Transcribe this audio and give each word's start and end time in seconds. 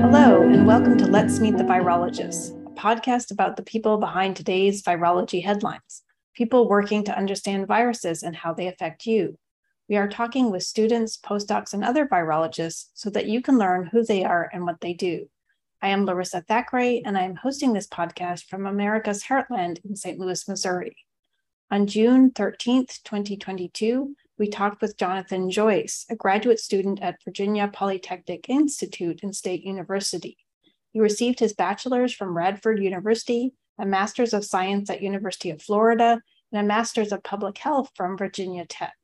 Hello, 0.00 0.42
and 0.42 0.66
welcome 0.66 0.96
to 0.98 1.06
Let's 1.06 1.38
Meet 1.38 1.56
the 1.56 1.62
Virologists, 1.62 2.50
a 2.66 2.70
podcast 2.70 3.30
about 3.30 3.56
the 3.56 3.62
people 3.62 3.98
behind 3.98 4.34
today's 4.34 4.82
virology 4.82 5.44
headlines, 5.44 6.02
people 6.34 6.68
working 6.68 7.04
to 7.04 7.16
understand 7.16 7.68
viruses 7.68 8.24
and 8.24 8.34
how 8.34 8.52
they 8.52 8.66
affect 8.66 9.06
you. 9.06 9.38
We 9.88 9.96
are 9.96 10.08
talking 10.08 10.50
with 10.50 10.64
students, 10.64 11.16
postdocs, 11.16 11.74
and 11.74 11.84
other 11.84 12.06
virologists 12.06 12.86
so 12.94 13.08
that 13.10 13.26
you 13.26 13.40
can 13.40 13.56
learn 13.56 13.86
who 13.86 14.02
they 14.02 14.24
are 14.24 14.50
and 14.52 14.64
what 14.64 14.80
they 14.80 14.94
do. 14.94 15.28
I 15.80 15.88
am 15.88 16.06
Larissa 16.06 16.40
Thackeray, 16.40 17.02
and 17.04 17.16
I 17.16 17.22
am 17.22 17.36
hosting 17.36 17.72
this 17.72 17.86
podcast 17.86 18.46
from 18.46 18.66
America's 18.66 19.24
Heartland 19.24 19.84
in 19.84 19.94
St. 19.94 20.18
Louis, 20.18 20.48
Missouri. 20.48 20.96
On 21.70 21.86
June 21.86 22.30
13th, 22.30 23.02
2022, 23.04 24.16
we 24.38 24.48
talked 24.48 24.82
with 24.82 24.96
Jonathan 24.96 25.50
Joyce, 25.50 26.06
a 26.10 26.16
graduate 26.16 26.58
student 26.58 27.00
at 27.00 27.22
Virginia 27.24 27.70
Polytechnic 27.72 28.48
Institute 28.48 29.20
and 29.22 29.34
State 29.34 29.62
University. 29.62 30.36
He 30.92 31.00
received 31.00 31.40
his 31.40 31.52
bachelor's 31.52 32.12
from 32.12 32.36
Radford 32.36 32.82
University, 32.82 33.52
a 33.78 33.86
master's 33.86 34.34
of 34.34 34.44
science 34.44 34.90
at 34.90 35.02
University 35.02 35.50
of 35.50 35.62
Florida, 35.62 36.20
and 36.52 36.60
a 36.60 36.66
master's 36.66 37.12
of 37.12 37.22
public 37.22 37.58
health 37.58 37.90
from 37.94 38.16
Virginia 38.16 38.66
Tech. 38.66 38.96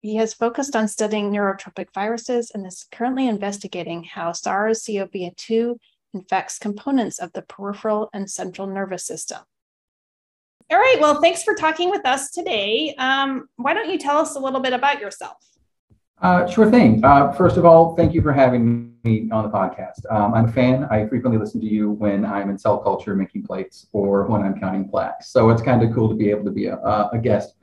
He 0.00 0.16
has 0.16 0.34
focused 0.34 0.76
on 0.76 0.88
studying 0.88 1.30
neurotropic 1.30 1.86
viruses 1.94 2.50
and 2.52 2.66
is 2.66 2.86
currently 2.92 3.26
investigating 3.26 4.04
how 4.04 4.32
SARS-CoV-2 4.32 5.76
infects 6.12 6.58
components 6.58 7.18
of 7.18 7.32
the 7.32 7.42
peripheral 7.42 8.10
and 8.12 8.30
central 8.30 8.66
nervous 8.66 9.06
system. 9.06 9.38
All 10.74 10.80
right. 10.80 10.96
Well, 11.00 11.20
thanks 11.20 11.44
for 11.44 11.54
talking 11.54 11.88
with 11.88 12.04
us 12.04 12.32
today. 12.32 12.96
Um, 12.98 13.48
why 13.54 13.74
don't 13.74 13.88
you 13.88 13.96
tell 13.96 14.18
us 14.18 14.34
a 14.34 14.40
little 14.40 14.58
bit 14.58 14.72
about 14.72 15.00
yourself? 15.00 15.36
Uh, 16.20 16.48
sure 16.48 16.68
thing. 16.68 17.00
Uh, 17.04 17.30
first 17.30 17.56
of 17.56 17.64
all, 17.64 17.94
thank 17.94 18.12
you 18.12 18.20
for 18.20 18.32
having 18.32 18.92
me 19.04 19.28
on 19.30 19.44
the 19.44 19.50
podcast. 19.56 20.00
Um, 20.10 20.34
I'm 20.34 20.46
a 20.46 20.52
fan. 20.52 20.82
I 20.90 21.06
frequently 21.06 21.38
listen 21.38 21.60
to 21.60 21.66
you 21.68 21.92
when 21.92 22.24
I'm 22.24 22.50
in 22.50 22.58
cell 22.58 22.78
culture 22.78 23.14
making 23.14 23.44
plates 23.44 23.86
or 23.92 24.26
when 24.26 24.42
I'm 24.42 24.58
counting 24.58 24.88
plaques. 24.88 25.28
So 25.28 25.48
it's 25.50 25.62
kind 25.62 25.80
of 25.84 25.94
cool 25.94 26.08
to 26.08 26.16
be 26.16 26.28
able 26.28 26.44
to 26.46 26.50
be 26.50 26.66
a, 26.66 26.76
a 26.76 27.20
guest. 27.22 27.54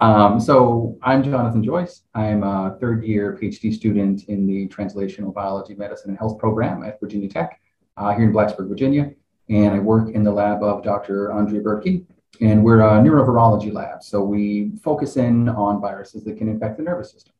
Um, 0.00 0.40
so 0.40 0.98
I'm 1.00 1.22
Jonathan 1.22 1.62
Joyce. 1.62 2.02
I'm 2.16 2.42
a 2.42 2.76
third 2.80 3.04
year 3.04 3.38
PhD 3.40 3.72
student 3.72 4.24
in 4.24 4.48
the 4.48 4.66
Translational 4.66 5.32
Biology, 5.32 5.76
Medicine, 5.76 6.10
and 6.10 6.18
Health 6.18 6.40
program 6.40 6.82
at 6.82 6.98
Virginia 6.98 7.28
Tech 7.28 7.60
uh, 7.96 8.12
here 8.16 8.24
in 8.24 8.32
Blacksburg, 8.32 8.68
Virginia. 8.68 9.12
And 9.48 9.74
I 9.74 9.78
work 9.78 10.10
in 10.10 10.24
the 10.24 10.32
lab 10.32 10.64
of 10.64 10.82
Dr. 10.82 11.30
Andre 11.30 11.60
Bürki, 11.60 12.04
and 12.40 12.64
we're 12.64 12.80
a 12.80 13.00
neurovirology 13.00 13.72
lab. 13.72 14.02
So 14.02 14.22
we 14.22 14.72
focus 14.82 15.16
in 15.16 15.48
on 15.48 15.80
viruses 15.80 16.24
that 16.24 16.36
can 16.36 16.48
infect 16.48 16.76
the 16.76 16.82
nervous 16.82 17.12
system. 17.12 17.32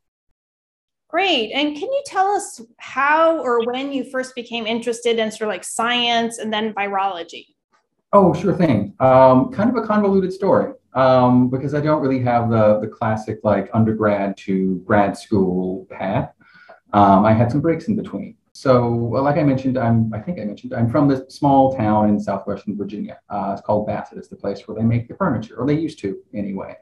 Great. 1.08 1.52
And 1.52 1.74
can 1.74 1.90
you 1.90 2.02
tell 2.04 2.26
us 2.26 2.60
how 2.76 3.38
or 3.38 3.64
when 3.64 3.92
you 3.92 4.04
first 4.04 4.34
became 4.34 4.66
interested 4.66 5.18
in 5.18 5.30
sort 5.30 5.42
of 5.42 5.48
like 5.48 5.64
science 5.64 6.38
and 6.38 6.52
then 6.52 6.74
virology? 6.74 7.46
Oh, 8.12 8.34
sure 8.34 8.54
thing. 8.54 8.94
Um, 9.00 9.50
kind 9.50 9.70
of 9.70 9.82
a 9.82 9.86
convoluted 9.86 10.32
story 10.32 10.72
um, 10.94 11.48
because 11.48 11.74
I 11.74 11.80
don't 11.80 12.02
really 12.02 12.20
have 12.20 12.50
the, 12.50 12.78
the 12.80 12.88
classic 12.88 13.40
like 13.42 13.70
undergrad 13.72 14.36
to 14.38 14.82
grad 14.86 15.16
school 15.16 15.86
path. 15.90 16.32
Um, 16.92 17.24
I 17.24 17.32
had 17.32 17.50
some 17.50 17.60
breaks 17.60 17.88
in 17.88 17.96
between. 17.96 18.36
So, 18.52 18.92
well, 18.92 19.22
like 19.22 19.36
I 19.36 19.44
mentioned, 19.44 19.78
I'm, 19.78 20.12
I 20.12 20.18
think 20.18 20.40
I 20.40 20.44
mentioned, 20.44 20.74
I'm 20.74 20.90
from 20.90 21.06
this 21.06 21.22
small 21.28 21.76
town 21.76 22.08
in 22.08 22.18
southwestern 22.18 22.76
Virginia. 22.76 23.20
Uh, 23.30 23.50
it's 23.52 23.62
called 23.64 23.86
Bassett. 23.86 24.18
It's 24.18 24.28
the 24.28 24.36
place 24.36 24.66
where 24.66 24.76
they 24.76 24.82
make 24.82 25.06
the 25.06 25.14
furniture, 25.14 25.56
or 25.56 25.66
they 25.66 25.78
used 25.78 26.00
to 26.00 26.18
anyway. 26.34 26.76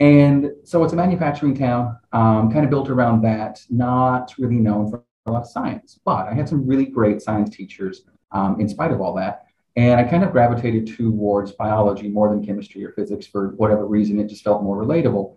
And 0.00 0.52
so 0.64 0.84
it's 0.84 0.92
a 0.92 0.96
manufacturing 0.96 1.54
town, 1.54 1.98
um, 2.12 2.50
kind 2.50 2.64
of 2.64 2.70
built 2.70 2.88
around 2.88 3.22
that, 3.22 3.62
not 3.68 4.32
really 4.38 4.56
known 4.56 4.90
for 4.90 5.04
a 5.26 5.32
lot 5.32 5.42
of 5.42 5.48
science. 5.48 5.98
But 6.04 6.28
I 6.28 6.34
had 6.34 6.48
some 6.48 6.66
really 6.66 6.86
great 6.86 7.20
science 7.20 7.54
teachers 7.54 8.04
um, 8.32 8.60
in 8.60 8.68
spite 8.68 8.92
of 8.92 9.00
all 9.00 9.14
that. 9.14 9.44
And 9.76 10.00
I 10.00 10.04
kind 10.04 10.24
of 10.24 10.32
gravitated 10.32 10.96
towards 10.96 11.52
biology 11.52 12.08
more 12.08 12.30
than 12.30 12.44
chemistry 12.44 12.82
or 12.84 12.92
physics 12.92 13.26
for 13.26 13.48
whatever 13.56 13.86
reason. 13.86 14.18
It 14.18 14.28
just 14.28 14.44
felt 14.44 14.62
more 14.62 14.82
relatable. 14.82 15.34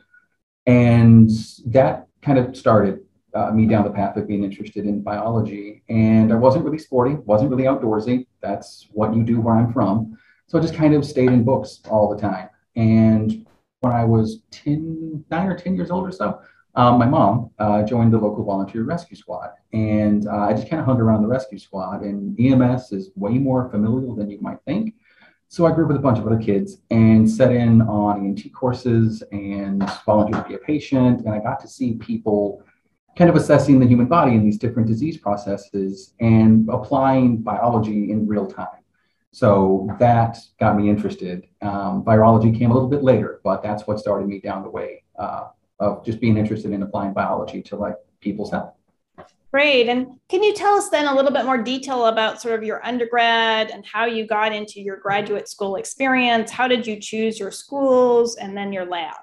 And 0.65 1.29
that 1.67 2.07
kind 2.21 2.37
of 2.37 2.55
started 2.55 3.01
uh, 3.33 3.51
me 3.51 3.65
down 3.65 3.83
the 3.83 3.91
path 3.91 4.17
of 4.17 4.27
being 4.27 4.43
interested 4.43 4.85
in 4.85 5.01
biology. 5.01 5.83
And 5.89 6.31
I 6.31 6.35
wasn't 6.35 6.65
really 6.65 6.77
sporty, 6.77 7.15
wasn't 7.15 7.51
really 7.51 7.63
outdoorsy. 7.63 8.27
That's 8.41 8.87
what 8.91 9.15
you 9.15 9.23
do 9.23 9.41
where 9.41 9.55
I'm 9.55 9.71
from. 9.73 10.17
So 10.47 10.57
I 10.57 10.61
just 10.61 10.73
kind 10.73 10.93
of 10.93 11.05
stayed 11.05 11.29
in 11.29 11.43
books 11.43 11.81
all 11.89 12.13
the 12.13 12.19
time. 12.19 12.49
And 12.75 13.45
when 13.81 13.93
I 13.93 14.03
was 14.03 14.41
10, 14.51 15.25
nine 15.29 15.47
or 15.47 15.57
10 15.57 15.75
years 15.75 15.91
old 15.91 16.07
or 16.07 16.11
so, 16.11 16.41
um, 16.75 16.97
my 16.97 17.05
mom 17.05 17.51
uh, 17.59 17.83
joined 17.83 18.13
the 18.13 18.17
local 18.17 18.43
volunteer 18.43 18.83
rescue 18.83 19.15
squad. 19.15 19.49
And 19.73 20.27
uh, 20.27 20.45
I 20.45 20.53
just 20.53 20.69
kind 20.69 20.79
of 20.79 20.85
hung 20.85 20.99
around 20.99 21.21
the 21.21 21.27
rescue 21.27 21.59
squad. 21.59 22.01
And 22.01 22.39
EMS 22.39 22.91
is 22.91 23.11
way 23.15 23.37
more 23.37 23.69
familial 23.69 24.15
than 24.15 24.29
you 24.29 24.39
might 24.41 24.59
think. 24.65 24.95
So 25.51 25.65
I 25.65 25.71
grew 25.71 25.85
up 25.85 25.87
with 25.87 25.97
a 25.97 26.01
bunch 26.01 26.19
of 26.19 26.27
other 26.27 26.37
kids 26.37 26.77
and 26.91 27.29
set 27.29 27.51
in 27.51 27.81
on 27.81 28.21
EMT 28.21 28.53
courses 28.53 29.23
and 29.31 29.83
volunteered 30.05 30.43
to 30.43 30.49
be 30.49 30.55
a 30.55 30.59
patient. 30.59 31.21
And 31.21 31.29
I 31.29 31.39
got 31.39 31.59
to 31.61 31.67
see 31.67 31.95
people 31.95 32.63
kind 33.19 33.29
of 33.29 33.35
assessing 33.35 33.79
the 33.79 33.85
human 33.85 34.07
body 34.07 34.31
in 34.31 34.45
these 34.45 34.57
different 34.57 34.87
disease 34.87 35.17
processes 35.17 36.13
and 36.21 36.69
applying 36.69 37.35
biology 37.41 38.11
in 38.11 38.25
real 38.25 38.47
time. 38.47 38.79
So 39.31 39.89
that 39.99 40.37
got 40.57 40.77
me 40.77 40.89
interested. 40.89 41.45
Um, 41.61 42.05
virology 42.05 42.57
came 42.57 42.71
a 42.71 42.73
little 42.73 42.87
bit 42.87 43.03
later, 43.03 43.41
but 43.43 43.61
that's 43.61 43.85
what 43.85 43.99
started 43.99 44.25
me 44.25 44.39
down 44.39 44.63
the 44.63 44.69
way 44.69 45.03
uh, 45.19 45.47
of 45.81 46.05
just 46.05 46.21
being 46.21 46.37
interested 46.37 46.71
in 46.71 46.81
applying 46.81 47.11
biology 47.11 47.61
to 47.63 47.75
like 47.75 47.95
people's 48.21 48.51
health. 48.51 48.73
Great. 49.51 49.89
And 49.89 50.07
can 50.29 50.41
you 50.41 50.53
tell 50.53 50.75
us 50.75 50.89
then 50.89 51.05
a 51.05 51.13
little 51.13 51.31
bit 51.31 51.43
more 51.43 51.57
detail 51.57 52.05
about 52.05 52.41
sort 52.41 52.55
of 52.55 52.63
your 52.63 52.85
undergrad 52.85 53.69
and 53.69 53.85
how 53.85 54.05
you 54.05 54.25
got 54.25 54.53
into 54.53 54.79
your 54.79 54.95
graduate 54.95 55.49
school 55.49 55.75
experience? 55.75 56.51
How 56.51 56.69
did 56.69 56.87
you 56.87 56.97
choose 57.01 57.37
your 57.37 57.51
schools 57.51 58.37
and 58.37 58.55
then 58.55 58.71
your 58.71 58.85
lab? 58.85 59.17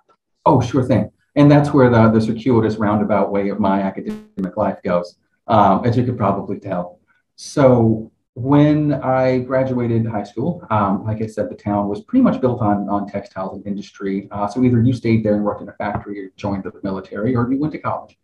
Oh, 0.45 0.61
sure 0.61 0.85
thing 0.85 1.11
and 1.37 1.51
that's 1.51 1.73
where 1.73 1.91
the, 1.91 2.11
the 2.11 2.21
circuitous 2.21 2.77
roundabout 2.77 3.31
way 3.31 3.51
of 3.51 3.61
my 3.61 3.83
academic 3.83 4.57
life 4.57 4.83
goes, 4.83 5.17
um, 5.47 5.85
as 5.85 5.97
you 5.97 6.05
could 6.05 6.17
probably 6.17 6.59
tell. 6.59 6.99
So 7.37 8.11
when 8.35 8.95
I 8.95 9.39
graduated 9.41 10.07
high 10.07 10.25
school, 10.25 10.67
um, 10.71 11.05
like 11.05 11.23
I 11.23 11.27
said, 11.27 11.51
the 11.51 11.55
town 11.55 11.89
was 11.89 12.03
pretty 12.03 12.23
much 12.23 12.41
built 12.41 12.61
on, 12.61 12.89
on 12.89 13.07
textiles 13.07 13.57
and 13.57 13.67
industry. 13.67 14.29
Uh, 14.31 14.47
so 14.47 14.63
either 14.65 14.83
you 14.83 14.93
stayed 14.93 15.25
there 15.25 15.37
and 15.37 15.45
worked 15.45 15.63
in 15.63 15.69
a 15.69 15.73
factory 15.75 16.25
or 16.25 16.31
joined 16.37 16.65
the 16.65 16.73
military 16.83 17.37
or 17.37 17.51
you 17.51 17.59
went 17.59 17.73
to 17.73 17.79
college. 17.79 18.19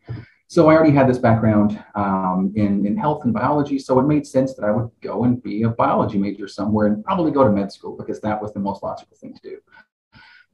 So 0.49 0.69
I 0.69 0.75
already 0.75 0.93
had 0.93 1.09
this 1.09 1.17
background 1.17 1.83
um, 1.95 2.53
in, 2.57 2.85
in 2.87 2.95
health 2.95 3.25
and 3.25 3.33
biology. 3.33 3.79
So 3.79 3.99
it 4.01 4.03
made 4.03 4.27
sense 4.27 4.55
that 4.55 4.65
I 4.65 4.71
would 4.71 4.91
go 5.01 5.25
and 5.25 5.43
be 5.43 5.63
a 5.63 5.71
biology 5.71 6.19
major 6.19 6.47
somewhere 6.47 6.89
and 6.89 7.03
probably 7.03 7.31
go 7.31 7.45
to 7.45 7.51
med 7.51 7.73
school 7.73 7.97
because 7.97 8.21
that 8.21 8.41
was 8.41 8.53
the 8.53 8.61
most 8.61 8.83
logical 8.83 9.17
thing 9.17 9.33
to 9.33 9.41
do. 9.41 9.59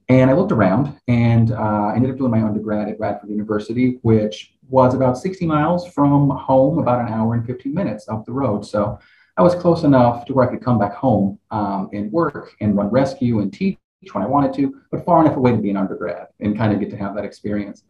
And 0.09 0.31
I 0.31 0.33
looked 0.33 0.51
around 0.51 0.99
and 1.07 1.51
uh, 1.51 1.91
ended 1.95 2.09
up 2.09 2.17
doing 2.17 2.31
my 2.31 2.41
undergrad 2.41 2.89
at 2.89 2.99
Radford 2.99 3.29
University, 3.29 3.99
which 4.01 4.55
was 4.67 4.95
about 4.95 5.19
60 5.19 5.45
miles 5.45 5.87
from 5.87 6.31
home, 6.31 6.79
about 6.79 6.99
an 6.99 7.13
hour 7.13 7.35
and 7.35 7.45
15 7.45 7.71
minutes 7.73 8.09
up 8.09 8.25
the 8.25 8.31
road. 8.31 8.65
So 8.65 8.99
I 9.37 9.43
was 9.43 9.53
close 9.53 9.83
enough 9.83 10.25
to 10.25 10.33
where 10.33 10.47
I 10.47 10.51
could 10.51 10.63
come 10.63 10.79
back 10.79 10.95
home 10.95 11.39
um, 11.51 11.89
and 11.93 12.11
work 12.11 12.55
and 12.59 12.75
run 12.75 12.89
rescue 12.89 13.39
and 13.39 13.53
teach 13.53 13.77
when 14.11 14.23
I 14.23 14.27
wanted 14.27 14.53
to, 14.55 14.81
but 14.91 15.05
far 15.05 15.21
enough 15.21 15.37
away 15.37 15.51
to 15.51 15.57
be 15.57 15.69
an 15.69 15.77
undergrad 15.77 16.27
and 16.39 16.57
kind 16.57 16.73
of 16.73 16.79
get 16.79 16.89
to 16.89 16.97
have 16.97 17.15
that 17.15 17.25
experience. 17.25 17.83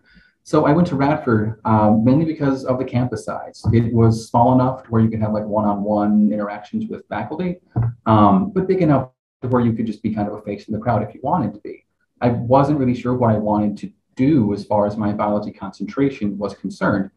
So 0.43 0.65
I 0.65 0.71
went 0.71 0.87
to 0.89 0.95
Radford 0.95 1.61
um, 1.63 2.03
mainly 2.03 2.25
because 2.25 2.65
of 2.65 2.79
the 2.79 2.85
campus 2.85 3.23
size. 3.25 3.63
It 3.71 3.93
was 3.93 4.29
small 4.29 4.53
enough 4.53 4.83
to 4.83 4.89
where 4.89 5.01
you 5.01 5.09
could 5.09 5.21
have 5.21 5.31
like 5.31 5.45
one-on-one 5.45 6.31
interactions 6.33 6.89
with 6.89 7.07
faculty, 7.07 7.57
um, 8.05 8.51
but 8.51 8.67
big 8.67 8.81
enough 8.81 9.11
to 9.41 9.47
where 9.47 9.61
you 9.61 9.73
could 9.73 9.85
just 9.85 10.03
be 10.03 10.13
kind 10.13 10.27
of 10.27 10.33
a 10.33 10.41
face 10.41 10.67
in 10.67 10.73
the 10.73 10.79
crowd 10.79 11.01
if 11.07 11.13
you 11.13 11.21
wanted 11.23 11.53
to 11.53 11.59
be. 11.61 11.85
I 12.21 12.29
wasn't 12.29 12.79
really 12.79 12.95
sure 12.95 13.13
what 13.13 13.31
I 13.33 13.37
wanted 13.37 13.77
to 13.77 13.91
do 14.15 14.53
as 14.53 14.65
far 14.65 14.85
as 14.85 14.97
my 14.97 15.13
biology 15.13 15.51
concentration 15.51 16.37
was 16.37 16.53
concerned. 16.53 17.09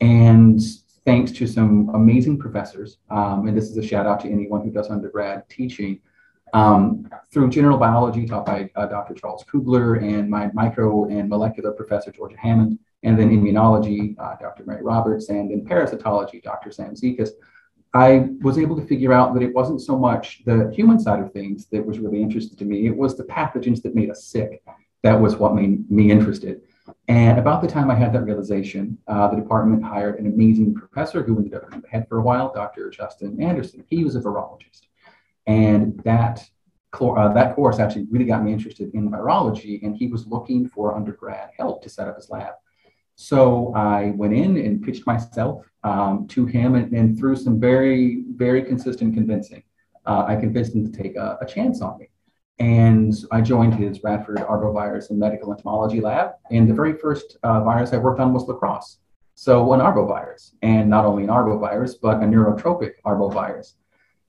And 0.00 0.60
thanks 1.04 1.30
to 1.32 1.46
some 1.46 1.90
amazing 1.94 2.38
professors, 2.38 2.98
um, 3.10 3.46
and 3.46 3.56
this 3.56 3.70
is 3.70 3.76
a 3.76 3.82
shout 3.82 4.06
out 4.06 4.20
to 4.20 4.30
anyone 4.30 4.62
who 4.62 4.70
does 4.70 4.90
undergrad 4.90 5.48
teaching, 5.48 6.00
um, 6.52 7.08
through 7.32 7.48
general 7.50 7.78
biology 7.78 8.26
taught 8.26 8.46
by 8.46 8.70
uh, 8.74 8.86
Dr. 8.86 9.14
Charles 9.14 9.44
Kugler 9.44 9.96
and 9.96 10.28
my 10.28 10.50
micro 10.52 11.04
and 11.06 11.28
molecular 11.28 11.72
professor, 11.72 12.10
Georgia 12.10 12.36
Hammond, 12.38 12.78
and 13.02 13.18
then 13.18 13.30
immunology, 13.30 14.16
uh, 14.18 14.34
Dr. 14.40 14.64
Mary 14.66 14.82
Roberts, 14.82 15.28
and 15.28 15.50
then 15.50 15.64
parasitology, 15.64 16.42
Dr. 16.42 16.70
Sam 16.70 16.94
Zekas. 16.94 17.30
I 17.92 18.28
was 18.40 18.58
able 18.58 18.76
to 18.76 18.86
figure 18.86 19.12
out 19.12 19.34
that 19.34 19.42
it 19.42 19.54
wasn't 19.54 19.82
so 19.82 19.98
much 19.98 20.42
the 20.44 20.70
human 20.72 21.00
side 21.00 21.20
of 21.20 21.32
things 21.32 21.66
that 21.66 21.84
was 21.84 21.98
really 21.98 22.22
interesting 22.22 22.56
to 22.58 22.64
me. 22.64 22.86
It 22.86 22.96
was 22.96 23.16
the 23.16 23.24
pathogens 23.24 23.82
that 23.82 23.96
made 23.96 24.10
us 24.10 24.24
sick. 24.24 24.62
That 25.02 25.20
was 25.20 25.36
what 25.36 25.54
made 25.54 25.90
me 25.90 26.10
interested. 26.10 26.60
And 27.08 27.38
about 27.38 27.62
the 27.62 27.68
time 27.68 27.90
I 27.90 27.96
had 27.96 28.12
that 28.12 28.22
realization, 28.22 28.98
uh, 29.08 29.28
the 29.28 29.36
department 29.36 29.82
hired 29.82 30.20
an 30.20 30.26
amazing 30.26 30.74
professor 30.74 31.22
who 31.22 31.36
ended 31.36 31.54
up 31.54 31.72
in 31.72 31.80
the 31.80 31.88
head 31.88 32.06
for 32.08 32.18
a 32.18 32.22
while, 32.22 32.52
Dr. 32.52 32.90
Justin 32.90 33.42
Anderson. 33.42 33.84
He 33.88 34.04
was 34.04 34.14
a 34.14 34.20
virologist. 34.20 34.82
And 35.46 35.98
that, 36.04 36.48
uh, 37.00 37.32
that 37.32 37.56
course 37.56 37.80
actually 37.80 38.06
really 38.10 38.26
got 38.26 38.44
me 38.44 38.52
interested 38.52 38.94
in 38.94 39.10
virology. 39.10 39.82
And 39.82 39.96
he 39.96 40.06
was 40.06 40.26
looking 40.26 40.68
for 40.68 40.94
undergrad 40.94 41.50
help 41.56 41.82
to 41.82 41.88
set 41.88 42.06
up 42.06 42.16
his 42.16 42.30
lab. 42.30 42.54
So 43.20 43.74
I 43.74 44.12
went 44.16 44.32
in 44.32 44.56
and 44.56 44.82
pitched 44.82 45.06
myself 45.06 45.66
um, 45.84 46.26
to 46.28 46.46
him, 46.46 46.74
and, 46.74 46.90
and, 46.94 47.18
through 47.18 47.36
some 47.36 47.60
very, 47.60 48.24
very 48.34 48.62
consistent 48.62 49.12
convincing, 49.12 49.62
uh, 50.06 50.24
I 50.26 50.36
convinced 50.36 50.74
him 50.74 50.90
to 50.90 51.02
take 51.02 51.16
a, 51.16 51.36
a, 51.42 51.44
chance 51.44 51.82
on 51.82 51.98
me. 51.98 52.08
And 52.60 53.14
I 53.30 53.42
joined 53.42 53.74
his 53.74 54.02
Radford 54.02 54.38
Arbovirus 54.38 55.10
and 55.10 55.18
Medical 55.18 55.52
Entomology 55.52 56.00
lab. 56.00 56.30
And 56.50 56.66
the 56.66 56.72
very 56.72 56.94
first 56.94 57.36
uh, 57.42 57.62
virus 57.62 57.92
I 57.92 57.98
worked 57.98 58.20
on 58.20 58.32
was 58.32 58.48
La 58.48 58.54
Crosse. 58.54 59.00
So 59.34 59.70
an 59.74 59.80
arbovirus, 59.80 60.52
and 60.62 60.88
not 60.88 61.04
only 61.04 61.24
an 61.24 61.28
arbovirus, 61.28 61.96
but 62.00 62.22
a 62.22 62.26
neurotropic 62.26 62.92
arbovirus. 63.04 63.74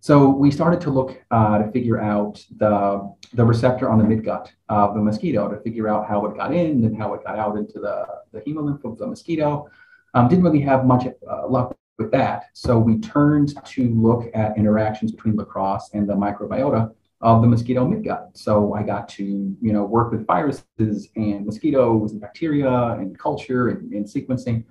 So 0.04 0.30
we 0.30 0.50
started 0.50 0.82
to 0.82 0.90
look 0.90 1.22
uh, 1.30 1.60
to 1.60 1.72
figure 1.72 2.02
out 2.02 2.44
the, 2.58 3.14
the 3.34 3.46
receptor 3.46 3.88
on 3.88 4.00
the 4.00 4.04
midgut 4.04 4.48
of 4.68 4.96
the 4.96 5.00
mosquito 5.00 5.48
to 5.48 5.62
figure 5.62 5.88
out 5.88 6.08
how 6.08 6.26
it 6.26 6.36
got 6.36 6.52
in 6.52 6.84
and 6.84 6.98
how 6.98 7.14
it 7.14 7.24
got 7.24 7.38
out 7.38 7.56
into 7.56 7.80
the, 7.80 8.08
the 8.32 8.42
hemolymph 8.42 8.84
of 8.84 8.98
the 8.98 9.06
mosquito. 9.06 9.70
Um, 10.16 10.28
didn't 10.28 10.44
really 10.44 10.62
have 10.62 10.86
much 10.86 11.06
uh, 11.06 11.48
luck 11.48 11.78
with 12.00 12.12
that. 12.14 12.46
So 12.54 12.80
we 12.80 12.98
turned 12.98 13.54
to 13.64 13.94
look 13.94 14.32
at 14.34 14.58
interactions 14.58 15.12
between 15.12 15.36
lacrosse 15.36 15.92
and 15.94 16.10
the 16.10 16.16
microbiota 16.16 16.92
of 17.22 17.44
the 17.44 17.48
mosquito 17.48 17.86
midgut. 17.86 18.36
So 18.36 18.74
I 18.74 18.82
got 18.82 19.08
to, 19.10 19.24
you 19.24 19.72
know, 19.72 19.84
work 19.84 20.12
with 20.12 20.26
viruses 20.26 21.10
and 21.16 21.46
mosquitoes 21.46 22.12
and 22.14 22.20
bacteria 22.20 22.74
and 22.94 23.18
culture 23.20 23.70
and, 23.70 23.94
and 23.94 24.06
sequencing. 24.08 24.64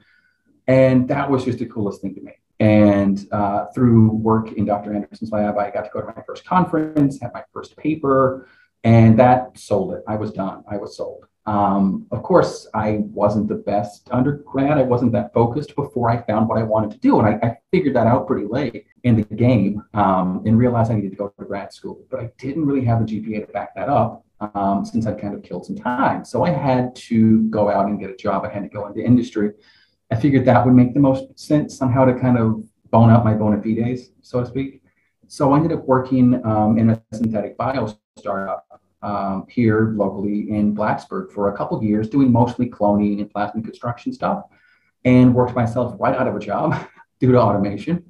And 0.66 1.06
that 1.06 1.30
was 1.30 1.44
just 1.44 1.60
the 1.60 1.66
coolest 1.66 2.02
thing 2.02 2.16
to 2.16 2.20
me. 2.20 2.32
And 2.60 3.26
uh, 3.32 3.66
through 3.74 4.10
work 4.10 4.52
in 4.52 4.66
Dr. 4.66 4.94
Anderson's 4.94 5.32
lab, 5.32 5.56
I 5.56 5.70
got 5.70 5.84
to 5.84 5.90
go 5.92 6.00
to 6.00 6.06
my 6.06 6.22
first 6.26 6.44
conference, 6.44 7.18
had 7.20 7.32
my 7.32 7.42
first 7.52 7.76
paper, 7.76 8.46
and 8.84 9.18
that 9.18 9.58
sold 9.58 9.94
it. 9.94 10.04
I 10.06 10.16
was 10.16 10.30
done. 10.32 10.62
I 10.70 10.76
was 10.76 10.96
sold. 10.96 11.24
Um, 11.46 12.06
of 12.12 12.22
course, 12.22 12.68
I 12.74 12.98
wasn't 13.06 13.48
the 13.48 13.56
best 13.56 14.08
undergrad. 14.10 14.78
I 14.78 14.82
wasn't 14.82 15.12
that 15.12 15.32
focused 15.32 15.74
before 15.74 16.10
I 16.10 16.22
found 16.22 16.48
what 16.48 16.58
I 16.58 16.62
wanted 16.62 16.90
to 16.92 16.98
do. 16.98 17.18
And 17.18 17.26
I, 17.26 17.46
I 17.46 17.56
figured 17.72 17.96
that 17.96 18.06
out 18.06 18.26
pretty 18.26 18.46
late 18.46 18.86
in 19.04 19.16
the 19.16 19.22
game 19.34 19.82
um, 19.94 20.42
and 20.44 20.58
realized 20.58 20.90
I 20.90 20.96
needed 20.96 21.10
to 21.10 21.16
go 21.16 21.28
to 21.28 21.44
grad 21.44 21.72
school. 21.72 22.04
But 22.10 22.20
I 22.20 22.30
didn't 22.38 22.66
really 22.66 22.84
have 22.84 23.04
the 23.04 23.06
GPA 23.06 23.46
to 23.46 23.52
back 23.52 23.74
that 23.74 23.88
up 23.88 24.24
um, 24.54 24.84
since 24.84 25.06
I'd 25.06 25.20
kind 25.20 25.34
of 25.34 25.42
killed 25.42 25.64
some 25.64 25.76
time. 25.76 26.24
So 26.24 26.44
I 26.44 26.50
had 26.50 26.94
to 26.96 27.42
go 27.50 27.70
out 27.70 27.86
and 27.86 27.98
get 27.98 28.10
a 28.10 28.16
job. 28.16 28.44
I 28.44 28.50
had 28.50 28.62
to 28.62 28.68
go 28.68 28.86
into 28.86 29.00
industry. 29.00 29.52
I 30.10 30.16
figured 30.16 30.44
that 30.46 30.64
would 30.64 30.74
make 30.74 30.94
the 30.94 31.00
most 31.00 31.38
sense 31.38 31.76
somehow 31.76 32.04
to 32.04 32.14
kind 32.18 32.36
of 32.36 32.64
bone 32.90 33.10
out 33.10 33.24
my 33.24 33.34
bona 33.34 33.62
fides, 33.62 34.10
so 34.22 34.40
to 34.40 34.46
speak. 34.46 34.82
So 35.28 35.52
I 35.52 35.56
ended 35.56 35.72
up 35.72 35.84
working 35.84 36.44
um, 36.44 36.78
in 36.78 36.90
a 36.90 37.02
synthetic 37.12 37.56
bio 37.56 37.94
startup 38.18 38.66
um, 39.02 39.46
here 39.48 39.92
locally 39.96 40.50
in 40.50 40.74
Blacksburg 40.74 41.30
for 41.32 41.52
a 41.52 41.56
couple 41.56 41.82
years, 41.82 42.08
doing 42.08 42.32
mostly 42.32 42.68
cloning 42.68 43.20
and 43.20 43.32
plasmid 43.32 43.64
construction 43.64 44.12
stuff, 44.12 44.44
and 45.04 45.34
worked 45.34 45.54
myself 45.54 45.94
right 46.00 46.14
out 46.14 46.26
of 46.26 46.34
a 46.34 46.40
job 46.40 46.76
due 47.20 47.32
to 47.32 47.40
automation. 47.40 48.04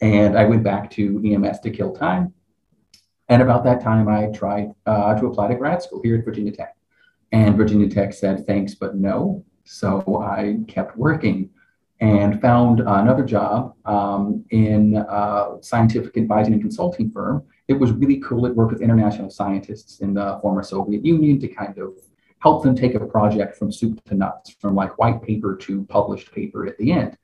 And 0.00 0.36
I 0.36 0.44
went 0.44 0.62
back 0.62 0.90
to 0.92 1.22
EMS 1.24 1.60
to 1.60 1.70
kill 1.70 1.92
time. 1.92 2.34
And 3.28 3.42
about 3.42 3.64
that 3.64 3.82
time, 3.82 4.08
I 4.08 4.26
tried 4.26 4.72
uh, 4.86 5.14
to 5.14 5.26
apply 5.26 5.48
to 5.48 5.54
grad 5.54 5.82
school 5.82 6.00
here 6.02 6.16
at 6.16 6.24
Virginia 6.24 6.52
Tech. 6.52 6.76
And 7.30 7.56
Virginia 7.56 7.88
Tech 7.88 8.14
said, 8.14 8.46
thanks, 8.46 8.74
but 8.74 8.96
no. 8.96 9.44
So 9.70 10.22
I 10.22 10.60
kept 10.66 10.96
working 10.96 11.50
and 12.00 12.40
found 12.40 12.80
another 12.80 13.22
job 13.22 13.74
um, 13.84 14.42
in 14.48 14.96
a 14.96 15.58
scientific 15.60 16.16
advising 16.16 16.54
and 16.54 16.62
consulting 16.62 17.10
firm. 17.10 17.44
It 17.68 17.74
was 17.74 17.92
really 17.92 18.18
cool. 18.20 18.46
It 18.46 18.56
worked 18.56 18.72
with 18.72 18.80
international 18.80 19.28
scientists 19.28 20.00
in 20.00 20.14
the 20.14 20.38
former 20.40 20.62
Soviet 20.62 21.04
Union 21.04 21.38
to 21.40 21.48
kind 21.48 21.76
of 21.76 21.92
help 22.38 22.62
them 22.62 22.74
take 22.74 22.94
a 22.94 23.00
project 23.06 23.56
from 23.56 23.70
soup 23.70 24.02
to 24.04 24.14
nuts, 24.14 24.56
from 24.58 24.74
like 24.74 24.96
white 24.96 25.20
paper 25.20 25.54
to 25.56 25.84
published 25.84 26.32
paper 26.32 26.66
at 26.66 26.78
the 26.78 26.90
end. 26.90 27.18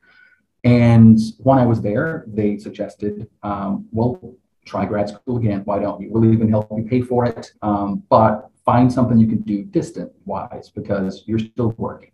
And 0.64 1.18
when 1.38 1.58
I 1.58 1.64
was 1.64 1.80
there, 1.80 2.24
they 2.26 2.58
suggested, 2.58 3.26
um, 3.42 3.88
well, 3.90 4.34
try 4.66 4.84
grad 4.84 5.08
school 5.08 5.38
again. 5.38 5.62
Why 5.64 5.78
don't 5.78 6.02
you? 6.02 6.10
We'll 6.10 6.30
even 6.30 6.50
help 6.50 6.68
you 6.76 6.84
pay 6.84 7.00
for 7.00 7.24
it, 7.24 7.52
um, 7.62 8.02
but 8.10 8.50
find 8.66 8.92
something 8.92 9.16
you 9.16 9.28
can 9.28 9.40
do 9.42 9.62
distant 9.62 10.12
wise 10.26 10.68
because 10.68 11.22
you're 11.26 11.38
still 11.38 11.70
working. 11.78 12.10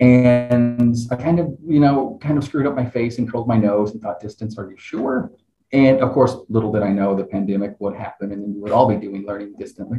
And 0.00 0.96
I 1.10 1.16
kind 1.16 1.40
of, 1.40 1.56
you 1.66 1.80
know, 1.80 2.18
kind 2.22 2.38
of 2.38 2.44
screwed 2.44 2.66
up 2.66 2.76
my 2.76 2.88
face 2.88 3.18
and 3.18 3.30
curled 3.30 3.48
my 3.48 3.56
nose 3.56 3.92
and 3.92 4.00
thought, 4.00 4.20
distance, 4.20 4.56
are 4.58 4.70
you 4.70 4.76
sure? 4.76 5.32
And 5.72 6.00
of 6.00 6.12
course, 6.12 6.36
little 6.48 6.72
did 6.72 6.82
I 6.82 6.90
know 6.90 7.14
the 7.14 7.24
pandemic 7.24 7.76
would 7.80 7.94
happen 7.94 8.32
and 8.32 8.54
we 8.54 8.60
would 8.60 8.72
all 8.72 8.88
be 8.88 8.96
doing 8.96 9.26
learning 9.26 9.54
distantly. 9.58 9.98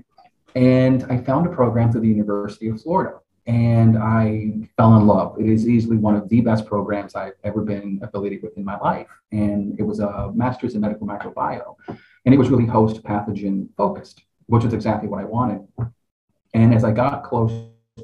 And 0.56 1.04
I 1.12 1.18
found 1.18 1.46
a 1.46 1.50
program 1.50 1.92
through 1.92 2.02
the 2.02 2.08
University 2.08 2.70
of 2.70 2.82
Florida 2.82 3.18
and 3.46 3.98
I 3.98 4.52
fell 4.78 4.96
in 4.98 5.06
love. 5.06 5.40
It 5.40 5.48
is 5.48 5.68
easily 5.68 5.98
one 5.98 6.16
of 6.16 6.30
the 6.30 6.42
best 6.42 6.66
programs 6.66 7.16
I've 7.16 7.34
ever 7.44 7.62
been 7.62 8.00
affiliated 8.02 8.42
with 8.42 8.58
in 8.58 8.64
my 8.64 8.78
life. 8.78 9.08
And 9.32 9.78
it 9.80 9.84
was 9.84 10.00
a 10.00 10.32
master's 10.34 10.76
in 10.76 10.82
medical 10.82 11.08
microbiome. 11.08 11.76
And 11.88 12.34
it 12.34 12.38
was 12.38 12.50
really 12.50 12.66
host 12.66 13.04
pathogen 13.04 13.68
focused, 13.76 14.24
which 14.48 14.66
is 14.66 14.74
exactly 14.74 15.10
what 15.10 15.20
I 15.20 15.26
wanted. 15.26 15.68
And 16.54 16.74
as 16.74 16.84
I 16.84 16.92
got 16.92 17.24
close 17.24 17.52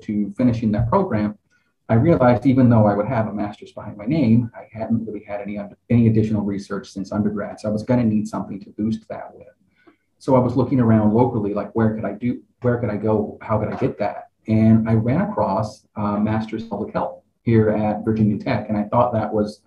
to 0.02 0.34
finishing 0.38 0.72
that 0.74 0.90
program, 0.90 1.38
I 1.88 1.94
realized 1.96 2.46
even 2.46 2.70
though 2.70 2.88
I 2.88 2.96
would 2.96 3.08
have 3.08 3.28
a 3.28 3.34
master's 3.34 3.72
behind 3.72 3.98
my 3.98 4.06
name, 4.06 4.52
I 4.56 4.68
hadn't 4.72 5.06
really 5.06 5.24
had 5.24 5.42
any 5.42 5.60
any 5.90 6.08
additional 6.08 6.42
research 6.42 6.92
since 6.92 7.12
undergrad. 7.12 7.60
So 7.60 7.70
I 7.70 7.72
was 7.72 7.84
going 7.84 8.00
to 8.00 8.06
need 8.06 8.28
something 8.28 8.60
to 8.62 8.70
boost 8.72 9.08
that 9.10 9.34
with. 9.36 9.48
So 10.18 10.36
I 10.36 10.40
was 10.40 10.56
looking 10.56 10.80
around 10.80 11.14
locally, 11.14 11.54
like 11.54 11.72
where 11.74 11.94
could 11.94 12.06
I 12.06 12.14
do, 12.14 12.42
where 12.62 12.78
could 12.80 12.90
I 12.90 12.98
go, 12.98 13.38
how 13.42 13.60
could 13.60 13.72
I 13.72 13.78
get 13.78 14.00
that? 14.00 14.30
And 14.48 14.90
I 14.90 14.94
ran 14.94 15.22
across 15.22 15.86
uh, 15.96 16.18
master's 16.18 16.64
public 16.64 16.94
health 16.94 17.22
here 17.44 17.70
at 17.70 18.04
Virginia 18.04 18.38
Tech, 18.44 18.70
and 18.70 18.78
I 18.78 18.86
thought 18.86 19.14
that 19.14 19.32
was 19.32 19.62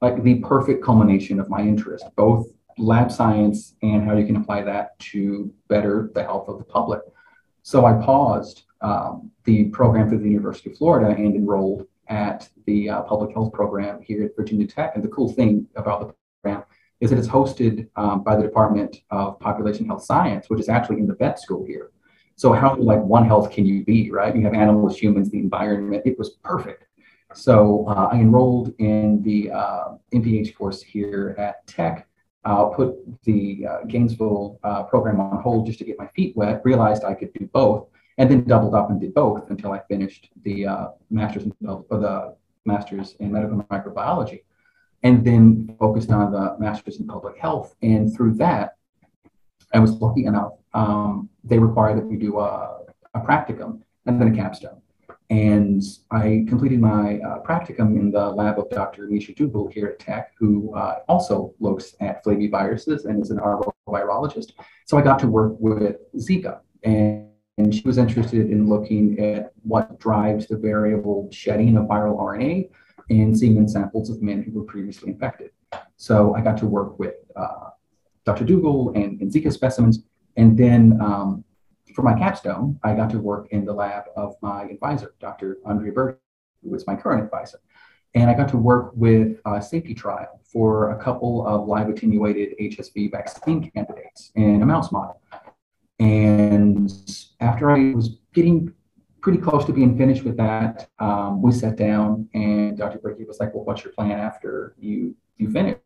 like 0.00 0.22
the 0.22 0.36
perfect 0.40 0.84
culmination 0.84 1.40
of 1.40 1.48
my 1.48 1.60
interest, 1.60 2.04
both 2.14 2.46
lab 2.78 3.10
science 3.10 3.74
and 3.82 4.04
how 4.04 4.16
you 4.16 4.26
can 4.26 4.36
apply 4.36 4.62
that 4.62 4.98
to 4.98 5.52
better 5.68 6.10
the 6.14 6.22
health 6.22 6.48
of 6.48 6.58
the 6.58 6.64
public. 6.64 7.00
So 7.62 7.86
I 7.86 7.94
paused 7.94 8.65
um, 8.80 9.30
the 9.44 9.64
program 9.64 10.08
through 10.08 10.18
the 10.18 10.28
University 10.28 10.70
of 10.70 10.78
Florida 10.78 11.14
and 11.14 11.34
enrolled 11.34 11.86
at 12.08 12.48
the 12.66 12.88
uh, 12.88 13.02
public 13.02 13.32
health 13.32 13.52
program 13.52 14.00
here 14.02 14.24
at 14.24 14.36
Virginia 14.36 14.66
Tech. 14.66 14.92
And 14.94 15.02
the 15.02 15.08
cool 15.08 15.32
thing 15.32 15.66
about 15.76 16.00
the 16.00 16.14
program 16.42 16.64
is 17.00 17.10
that 17.10 17.18
it's 17.18 17.28
hosted 17.28 17.88
um, 17.96 18.22
by 18.22 18.36
the 18.36 18.42
Department 18.42 19.02
of 19.10 19.38
Population 19.40 19.86
Health 19.86 20.04
Science, 20.04 20.48
which 20.48 20.60
is 20.60 20.68
actually 20.68 20.98
in 20.98 21.06
the 21.06 21.14
vet 21.14 21.38
school 21.38 21.64
here. 21.64 21.90
So 22.36 22.52
how 22.52 22.76
like 22.76 23.00
one 23.00 23.26
health 23.26 23.50
can 23.50 23.66
you 23.66 23.84
be, 23.84 24.10
right? 24.10 24.34
You 24.34 24.42
have 24.42 24.54
animals, 24.54 24.98
humans, 24.98 25.30
the 25.30 25.38
environment. 25.38 26.02
It 26.04 26.18
was 26.18 26.30
perfect. 26.44 26.84
So 27.34 27.86
uh, 27.88 28.10
I 28.12 28.16
enrolled 28.16 28.74
in 28.78 29.22
the 29.22 29.50
uh, 29.50 29.94
MPH 30.14 30.54
course 30.54 30.82
here 30.82 31.34
at 31.38 31.66
Tech. 31.66 32.06
Uh, 32.44 32.66
put 32.66 32.94
the 33.24 33.66
uh, 33.68 33.78
Gainesville 33.88 34.60
uh, 34.62 34.84
program 34.84 35.18
on 35.18 35.42
hold 35.42 35.66
just 35.66 35.80
to 35.80 35.84
get 35.84 35.98
my 35.98 36.06
feet 36.08 36.36
wet. 36.36 36.62
Realized 36.64 37.02
I 37.04 37.14
could 37.14 37.32
do 37.32 37.46
both, 37.52 37.88
and 38.18 38.30
then 38.30 38.44
doubled 38.44 38.74
up 38.74 38.90
and 38.90 39.00
did 39.00 39.14
both 39.14 39.50
until 39.50 39.72
I 39.72 39.80
finished 39.88 40.30
the 40.42 40.66
uh, 40.66 40.86
master's 41.10 41.44
in 41.44 41.52
the 41.60 42.36
master's 42.64 43.14
in 43.20 43.32
medical 43.32 43.62
microbiology, 43.62 44.42
and 45.02 45.24
then 45.24 45.74
focused 45.78 46.10
on 46.10 46.32
the 46.32 46.56
master's 46.58 46.98
in 46.98 47.06
public 47.06 47.38
health. 47.38 47.74
And 47.82 48.14
through 48.14 48.34
that, 48.34 48.76
I 49.72 49.78
was 49.78 49.92
lucky 49.92 50.24
enough. 50.24 50.52
Um, 50.74 51.28
they 51.44 51.58
require 51.58 51.94
that 51.94 52.04
we 52.04 52.16
do 52.16 52.38
a, 52.38 52.80
a, 53.14 53.20
practicum 53.20 53.80
and 54.04 54.20
then 54.20 54.28
a 54.28 54.36
capstone. 54.36 54.80
And 55.30 55.82
I 56.10 56.44
completed 56.48 56.80
my 56.80 57.18
uh, 57.20 57.42
practicum 57.42 57.98
in 57.98 58.10
the 58.10 58.30
lab 58.30 58.58
of 58.58 58.70
Dr. 58.70 59.08
Misha 59.08 59.34
Dougal 59.34 59.68
here 59.68 59.86
at 59.88 59.98
Tech, 59.98 60.32
who 60.38 60.74
uh, 60.74 61.00
also 61.08 61.54
looks 61.58 61.96
at 62.00 62.24
flaviviruses 62.24 63.06
and 63.06 63.20
is 63.20 63.30
an 63.30 63.38
arbovirologist. 63.38 64.52
So 64.84 64.98
I 64.98 65.02
got 65.02 65.18
to 65.20 65.26
work 65.26 65.54
with 65.58 65.96
Zika 66.16 66.60
and 66.84 67.15
and 67.66 67.74
she 67.74 67.82
was 67.82 67.98
interested 67.98 68.48
in 68.48 68.68
looking 68.68 69.18
at 69.18 69.50
what 69.64 69.98
drives 69.98 70.46
the 70.46 70.56
variable 70.56 71.28
shedding 71.32 71.76
of 71.76 71.86
viral 71.86 72.16
RNA 72.16 72.70
in 73.08 73.34
semen 73.34 73.66
samples 73.68 74.08
of 74.08 74.22
men 74.22 74.40
who 74.40 74.52
were 74.52 74.64
previously 74.64 75.10
infected. 75.10 75.50
So 75.96 76.32
I 76.36 76.42
got 76.42 76.56
to 76.58 76.66
work 76.66 76.96
with 77.00 77.14
uh, 77.34 77.70
Dr. 78.24 78.44
Dougal 78.44 78.90
and, 78.94 79.20
and, 79.20 79.32
Zika 79.32 79.52
specimens. 79.52 80.04
And 80.36 80.56
then 80.56 81.00
um, 81.00 81.42
for 81.92 82.02
my 82.02 82.16
capstone, 82.16 82.78
I 82.84 82.94
got 82.94 83.10
to 83.10 83.18
work 83.18 83.48
in 83.50 83.64
the 83.64 83.72
lab 83.72 84.04
of 84.16 84.36
my 84.42 84.62
advisor, 84.66 85.16
Dr. 85.18 85.58
Andrea 85.66 85.90
Berg, 85.90 86.18
who 86.62 86.72
is 86.76 86.86
my 86.86 86.94
current 86.94 87.24
advisor. 87.24 87.58
And 88.14 88.30
I 88.30 88.34
got 88.34 88.48
to 88.50 88.58
work 88.58 88.92
with 88.94 89.40
a 89.44 89.60
safety 89.60 89.92
trial 89.92 90.40
for 90.44 90.92
a 90.92 91.02
couple 91.02 91.44
of 91.48 91.66
live 91.66 91.88
attenuated 91.88 92.56
HSV 92.60 93.10
vaccine 93.10 93.68
candidates 93.72 94.30
in 94.36 94.62
a 94.62 94.66
mouse 94.66 94.92
model. 94.92 95.20
And 95.98 96.92
after 97.40 97.70
I 97.70 97.92
was 97.94 98.18
getting 98.34 98.72
pretty 99.22 99.38
close 99.38 99.64
to 99.64 99.72
being 99.72 99.96
finished 99.96 100.24
with 100.24 100.36
that, 100.36 100.88
um, 100.98 101.42
we 101.42 101.52
sat 101.52 101.76
down 101.76 102.28
and 102.34 102.76
Dr. 102.76 102.98
Bricky 102.98 103.24
was 103.24 103.40
like, 103.40 103.54
well, 103.54 103.64
what's 103.64 103.82
your 103.82 103.92
plan 103.92 104.12
after 104.12 104.74
you, 104.78 105.14
you 105.36 105.50
finish? 105.50 105.78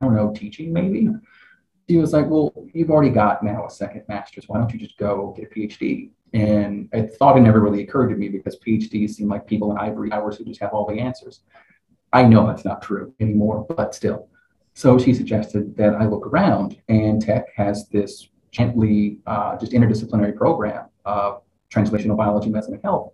I 0.00 0.04
don't 0.04 0.14
know, 0.14 0.32
teaching 0.32 0.72
maybe? 0.72 1.08
He 1.86 1.96
was 1.96 2.12
like, 2.12 2.26
well, 2.28 2.52
you've 2.72 2.90
already 2.90 3.10
got 3.10 3.42
now 3.42 3.66
a 3.66 3.70
second 3.70 4.04
master's. 4.08 4.48
Why 4.48 4.58
don't 4.58 4.72
you 4.72 4.78
just 4.78 4.96
go 4.96 5.34
get 5.36 5.50
a 5.50 5.54
PhD? 5.54 6.10
And 6.34 6.88
I 6.92 7.02
thought 7.02 7.36
it 7.36 7.40
never 7.40 7.60
really 7.60 7.82
occurred 7.82 8.08
to 8.08 8.16
me 8.16 8.28
because 8.28 8.58
PhDs 8.58 9.10
seem 9.10 9.28
like 9.28 9.46
people 9.46 9.70
in 9.72 9.78
ivory 9.78 10.10
towers 10.10 10.36
who 10.36 10.44
just 10.44 10.60
have 10.60 10.72
all 10.72 10.86
the 10.86 11.00
answers. 11.00 11.40
I 12.12 12.24
know 12.24 12.46
that's 12.46 12.64
not 12.64 12.82
true 12.82 13.14
anymore, 13.20 13.66
but 13.68 13.94
still. 13.94 14.28
So 14.74 14.98
she 14.98 15.12
suggested 15.12 15.76
that 15.76 15.94
I 15.94 16.04
look 16.04 16.26
around, 16.26 16.80
and 16.88 17.20
Tech 17.20 17.46
has 17.56 17.88
this 17.88 18.28
gently 18.50 19.18
uh, 19.26 19.56
just 19.56 19.72
interdisciplinary 19.72 20.36
program 20.36 20.86
of 21.04 21.42
translational 21.72 22.16
biology, 22.16 22.50
medicine, 22.50 22.74
and 22.74 22.82
health, 22.82 23.12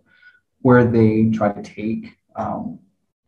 where 0.61 0.85
they 0.85 1.29
try 1.31 1.51
to 1.51 1.61
take 1.61 2.17
um, 2.35 2.79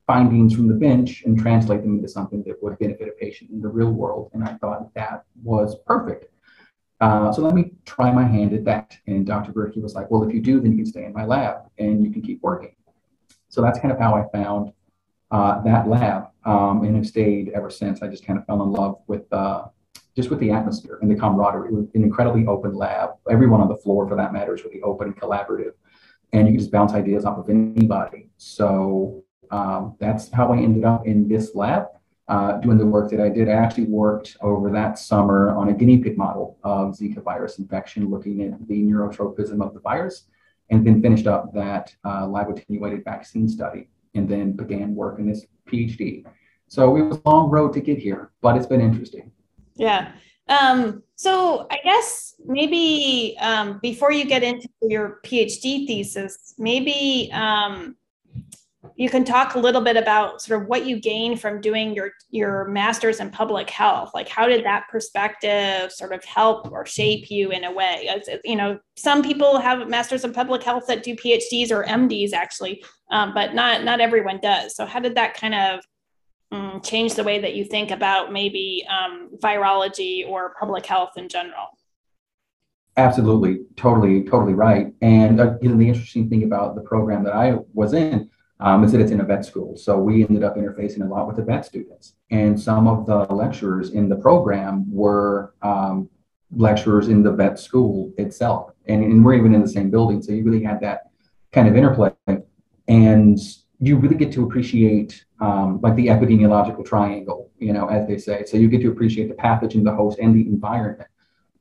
findings 0.06 0.54
from 0.54 0.68
the 0.68 0.74
bench 0.74 1.24
and 1.26 1.38
translate 1.38 1.82
them 1.82 1.96
into 1.96 2.08
something 2.08 2.44
that 2.44 2.62
would 2.64 2.80
benefit 2.80 3.10
a 3.10 3.12
patient 3.12 3.52
in 3.52 3.62
the 3.62 3.68
real 3.68 3.92
world. 3.92 4.32
And 4.34 4.44
I 4.44 4.54
thought 4.56 4.94
that 4.96 5.26
was 5.44 5.76
perfect. 5.86 6.32
Uh, 7.00 7.32
so 7.32 7.42
let 7.42 7.54
me 7.54 7.74
try 7.86 8.12
my 8.12 8.26
hand 8.26 8.54
at 8.54 8.64
that. 8.66 8.98
And 9.06 9.26
Dr. 9.26 9.52
Berkey 9.52 9.82
was 9.82 9.94
like, 9.94 10.10
well, 10.10 10.24
if 10.24 10.34
you 10.34 10.42
do, 10.42 10.60
then 10.60 10.72
you 10.72 10.78
can 10.78 10.86
stay 10.86 11.06
in 11.06 11.14
my 11.14 11.26
lab 11.26 11.70
and 11.78 12.04
you 12.04 12.12
can 12.12 12.22
keep 12.22 12.42
working. 12.42 12.76
So 13.50 13.62
that's 13.62 13.80
kind 13.80 13.92
of 13.92 14.00
how 14.00 14.16
I 14.16 14.26
found 14.32 14.72
uh, 15.30 15.62
that 15.62 15.88
lab 15.88 16.30
um, 16.46 16.84
and 16.84 16.96
have 16.96 17.06
stayed 17.06 17.50
ever 17.50 17.70
since. 17.70 18.02
I 18.02 18.08
just 18.08 18.26
kind 18.26 18.40
of 18.40 18.46
fell 18.46 18.64
in 18.64 18.72
love 18.72 19.00
with 19.08 19.32
uh, 19.32 19.66
just 20.18 20.32
with 20.32 20.40
the 20.40 20.50
atmosphere 20.50 20.98
and 21.04 21.12
the 21.12 21.16
camaraderie. 21.16 21.70
It 21.70 21.74
was 21.76 21.86
an 21.94 22.04
incredibly 22.04 22.48
open 22.48 22.74
lab. 22.74 23.12
Everyone 23.30 23.62
on 23.62 23.70
the 23.70 23.78
floor, 23.78 24.10
for 24.10 24.16
that 24.16 24.34
matter, 24.34 24.56
is 24.56 24.64
really 24.64 24.82
open 24.82 25.10
and 25.10 25.16
collaborative. 25.16 25.74
And 26.34 26.48
you 26.48 26.54
can 26.54 26.60
just 26.60 26.72
bounce 26.72 26.94
ideas 26.94 27.24
off 27.24 27.38
of 27.38 27.48
anybody. 27.52 28.30
So 28.38 29.24
um, 29.52 29.96
that's 30.00 30.32
how 30.32 30.52
I 30.52 30.58
ended 30.58 30.86
up 30.86 31.06
in 31.06 31.28
this 31.28 31.54
lab 31.54 31.86
uh, 32.28 32.54
doing 32.54 32.80
the 32.80 32.86
work 32.86 33.12
that 33.12 33.22
I 33.22 33.30
did. 33.30 33.48
I 33.48 33.52
actually 33.54 33.86
worked 33.86 34.38
over 34.42 34.72
that 34.72 34.98
summer 34.98 35.56
on 35.56 35.70
a 35.70 35.74
guinea 35.74 36.00
pig 36.00 36.18
model 36.18 36.58
of 36.64 36.96
Zika 36.98 37.24
virus 37.24 37.60
infection, 37.60 38.10
looking 38.10 38.42
at 38.42 38.68
the 38.68 38.82
neurotropism 38.82 39.64
of 39.64 39.76
the 39.76 39.80
virus, 39.82 40.24
and 40.72 40.86
then 40.86 41.00
finished 41.00 41.28
up 41.28 41.54
that 41.54 41.96
uh, 42.04 42.26
live 42.26 42.50
attenuated 42.50 43.04
vaccine 43.04 43.48
study, 43.48 43.88
and 44.16 44.28
then 44.28 44.54
began 44.54 44.96
work 44.96 45.20
in 45.20 45.30
this 45.30 45.46
PhD. 45.70 46.26
So 46.68 46.98
it 46.98 47.04
was 47.04 47.22
a 47.24 47.30
long 47.30 47.52
road 47.52 47.72
to 47.74 47.82
get 47.82 48.00
here, 48.00 48.32
but 48.42 48.58
it's 48.58 48.66
been 48.66 48.82
interesting. 48.82 49.32
Yeah. 49.78 50.12
Um, 50.50 51.04
so 51.16 51.68
I 51.70 51.80
guess 51.84 52.36
maybe 52.46 53.38
um, 53.40 53.80
before 53.82 54.12
you 54.12 54.26
get 54.26 54.44
into 54.44 54.70
your 54.82 55.20
PhD 55.26 55.88
thesis, 55.88 56.54
maybe 56.58 57.30
um, 57.34 57.96
you 58.96 59.10
can 59.10 59.24
talk 59.24 59.56
a 59.56 59.60
little 59.60 59.82
bit 59.82 59.98
about 59.98 60.42
sort 60.42 60.62
of 60.62 60.68
what 60.68 60.86
you 60.86 61.00
gain 61.00 61.38
from 61.38 61.60
doing 61.60 61.94
your 61.94 62.12
your 62.30 62.68
masters 62.70 63.20
in 63.20 63.30
public 63.30 63.70
health. 63.70 64.12
Like 64.14 64.30
how 64.30 64.48
did 64.48 64.66
that 64.66 64.88
perspective 64.90 65.92
sort 65.92 66.14
of 66.14 66.24
help 66.24 66.72
or 66.72 66.86
shape 66.86 67.30
you 67.30 67.52
in 67.52 67.64
a 67.64 67.72
way? 67.72 68.08
As, 68.10 68.30
you 68.44 68.56
know 68.56 68.80
some 68.96 69.22
people 69.22 69.60
have 69.60 69.88
masters 69.88 70.24
in 70.24 70.34
public 70.34 70.64
health 70.64 70.86
that 70.88 71.04
do 71.04 71.16
phds 71.16 71.72
or 71.72 71.84
mds 71.86 72.34
actually 72.34 72.84
um, 73.12 73.34
but 73.34 73.54
not 73.54 73.84
not 73.84 74.00
everyone 74.00 74.40
does. 74.42 74.76
So 74.76 74.86
how 74.86 75.00
did 75.00 75.16
that 75.16 75.36
kind 75.36 75.54
of 75.54 75.82
um, 76.52 76.82
change 76.82 77.16
the 77.16 77.24
way 77.24 77.40
that 77.40 77.56
you 77.56 77.66
think 77.66 77.92
about 77.92 78.32
maybe 78.32 78.86
um, 78.90 79.30
virology 79.44 80.28
or 80.28 80.54
public 80.60 80.86
health 80.86 81.12
in 81.18 81.28
general 81.28 81.68
absolutely 82.96 83.60
totally 83.76 84.24
totally 84.24 84.54
right 84.54 84.94
and 85.02 85.40
uh, 85.40 85.56
the 85.62 85.88
interesting 85.88 86.30
thing 86.30 86.44
about 86.44 86.76
the 86.76 86.82
program 86.82 87.24
that 87.24 87.34
i 87.34 87.56
was 87.74 87.94
in 87.94 88.30
um, 88.60 88.84
is 88.84 88.92
that 88.92 89.02
it's 89.02 89.12
in 89.12 89.22
a 89.22 89.24
vet 89.24 89.46
school. 89.46 89.76
So 89.78 89.98
we 89.98 90.24
ended 90.24 90.44
up 90.44 90.58
interfacing 90.58 91.02
a 91.02 91.06
lot 91.06 91.28
with 91.28 91.36
the 91.36 91.44
vet 91.44 91.66
students. 91.66 92.14
And 92.32 92.60
some 92.60 92.88
of 92.88 93.06
the 93.06 93.20
lecturers 93.34 93.92
in 93.92 94.10
the 94.10 94.16
program 94.16 94.92
were 94.92 95.54
um, 95.62 96.10
lecturers 96.52 97.08
in 97.08 97.24
the 97.24 97.32
vet 97.32 97.60
school 97.60 98.12
itself. 98.18 98.72
And, 98.88 99.04
and 99.04 99.24
we're 99.24 99.36
even 99.36 99.54
in 99.54 99.62
the 99.62 99.70
same 99.70 99.92
building. 99.92 100.22
So 100.22 100.32
you 100.32 100.44
really 100.44 100.64
had 100.64 100.82
that 100.82 101.12
kind 101.52 101.68
of 101.68 101.76
interplay. 101.76 102.12
And 102.88 103.38
you 103.80 103.98
really 103.98 104.16
get 104.16 104.32
to 104.34 104.46
appreciate 104.46 105.24
um, 105.40 105.80
like 105.82 105.96
the 105.96 106.08
epidemiological 106.08 106.86
triangle, 106.86 107.52
you 107.60 107.74
know, 107.74 107.88
as 107.88 108.08
they 108.08 108.18
say. 108.18 108.44
So 108.46 108.58
you 108.58 108.68
get 108.68 108.82
to 108.82 108.90
appreciate 108.90 109.28
the 109.28 109.36
pathogen, 109.36 109.84
the 109.84 109.94
host, 109.94 110.20
and 110.20 110.36
the 110.36 110.48
environment. 110.48 111.10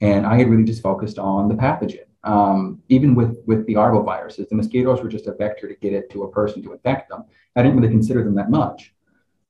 And 0.00 0.26
I 0.26 0.38
had 0.38 0.48
really 0.48 0.64
just 0.64 0.82
focused 0.82 1.18
on 1.18 1.48
the 1.48 1.54
pathogen 1.54 2.06
um, 2.26 2.82
even 2.88 3.14
with 3.14 3.38
with 3.46 3.64
the 3.66 3.74
arboviruses, 3.74 4.48
the 4.48 4.56
mosquitoes 4.56 5.00
were 5.00 5.08
just 5.08 5.28
a 5.28 5.34
vector 5.34 5.68
to 5.68 5.74
get 5.76 5.92
it 5.92 6.10
to 6.10 6.24
a 6.24 6.30
person 6.30 6.62
to 6.64 6.72
infect 6.72 7.08
them. 7.08 7.24
I 7.54 7.62
didn't 7.62 7.76
really 7.78 7.92
consider 7.92 8.24
them 8.24 8.34
that 8.34 8.50
much, 8.50 8.92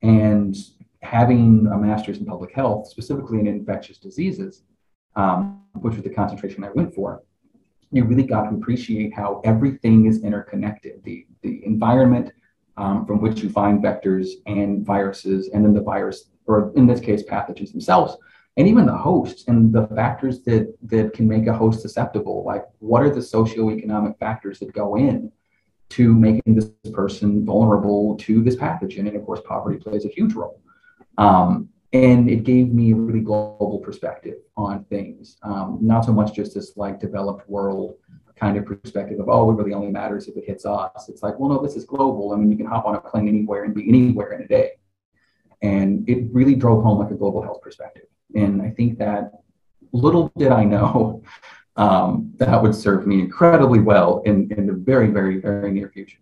and 0.03 0.55
having 1.01 1.67
a 1.73 1.79
master's 1.79 2.19
in 2.19 2.27
public 2.27 2.53
health, 2.53 2.89
specifically 2.89 3.41
in 3.41 3.47
infectious 3.47 3.97
diseases, 3.99 4.63
um, 5.15 5.63
which 5.75 5.95
was 5.95 6.03
the 6.03 6.11
concentration 6.11 6.65
I 6.65 6.71
went 6.71 6.95
for, 6.95 7.23
you 7.93 8.05
really 8.05 8.25
got 8.25 8.51
to 8.51 8.57
appreciate 8.57 9.15
how 9.15 9.41
everything 9.45 10.05
is 10.05 10.23
interconnected. 10.23 11.03
The 11.03 11.27
the 11.41 11.65
environment 11.65 12.33
um, 12.77 13.07
from 13.07 13.21
which 13.21 13.41
you 13.41 13.51
find 13.51 13.83
vectors 13.83 14.29
and 14.47 14.85
viruses, 14.85 15.49
and 15.53 15.65
then 15.65 15.73
the 15.73 15.81
virus, 15.81 16.31
or 16.47 16.73
in 16.77 16.87
this 16.87 17.01
case, 17.01 17.23
pathogens 17.23 17.73
themselves. 17.73 18.17
And 18.59 18.67
even 18.67 18.87
the 18.87 18.97
hosts 18.97 19.45
and 19.49 19.73
the 19.73 19.87
factors 19.89 20.43
that 20.45 20.75
that 20.85 21.13
can 21.13 21.29
make 21.29 21.47
a 21.47 21.53
host 21.53 21.83
susceptible 21.83 22.43
like 22.45 22.65
what 22.79 23.03
are 23.03 23.11
the 23.11 23.21
socioeconomic 23.21 24.19
factors 24.19 24.59
that 24.61 24.73
go 24.73 24.97
in 24.97 25.31
to 25.91 26.15
making 26.15 26.55
this 26.55 26.71
person 26.93 27.45
vulnerable 27.45 28.17
to 28.17 28.43
this 28.43 28.57
pathogen? 28.57 29.01
And 29.01 29.17
of 29.17 29.27
course 29.27 29.41
poverty 29.45 29.79
plays 29.79 30.07
a 30.07 30.09
huge 30.09 30.33
role. 30.33 30.61
Um, 31.19 31.69
and 31.93 32.31
it 32.31 32.45
gave 32.45 32.73
me 32.73 32.93
a 32.93 32.97
really 32.97 33.21
global 33.21 33.79
perspective 33.79 34.37
on 34.57 34.85
things. 34.85 35.37
Um, 35.43 35.79
not 35.81 36.05
so 36.05 36.13
much 36.13 36.35
just 36.35 36.55
this 36.55 36.77
like 36.77 36.99
developed 36.99 37.49
world 37.49 37.97
kind 38.39 38.57
of 38.57 38.67
perspective 38.67 39.19
of 39.19 39.29
oh 39.29 39.51
it 39.51 39.55
really 39.55 39.73
only 39.73 39.91
matters 39.91 40.29
if 40.29 40.37
it 40.37 40.45
hits 40.47 40.67
us 40.67 41.09
it's 41.09 41.23
like 41.23 41.39
well 41.39 41.49
no 41.49 41.63
this 41.63 41.75
is 41.75 41.85
global 41.85 42.33
i 42.33 42.37
mean 42.37 42.51
you 42.51 42.57
can 42.57 42.67
hop 42.67 42.85
on 42.85 42.95
a 42.95 43.01
plane 43.01 43.29
anywhere 43.29 43.65
and 43.65 43.75
be 43.75 43.89
anywhere 43.89 44.33
in 44.33 44.43
a 44.43 44.47
day 44.47 44.73
and 45.63 46.09
it 46.09 46.29
really 46.33 46.55
drove 46.55 46.83
home 46.83 46.99
like 46.99 47.11
a 47.11 47.15
global 47.15 47.43
health 47.43 47.63
perspective 47.63 48.07
and 48.35 48.63
I 48.63 48.71
think 48.71 48.99
that 48.99 49.33
little 49.93 50.31
did 50.37 50.53
I 50.53 50.65
know 50.65 51.23
um, 51.77 52.33
that 52.37 52.63
would 52.63 52.75
serve 52.75 53.07
me 53.07 53.21
incredibly 53.21 53.81
well 53.81 54.23
in, 54.25 54.51
in 54.57 54.67
the 54.67 54.73
very, 54.73 55.09
very, 55.09 55.41
very 55.41 55.73
near 55.73 55.89
future. 55.89 56.19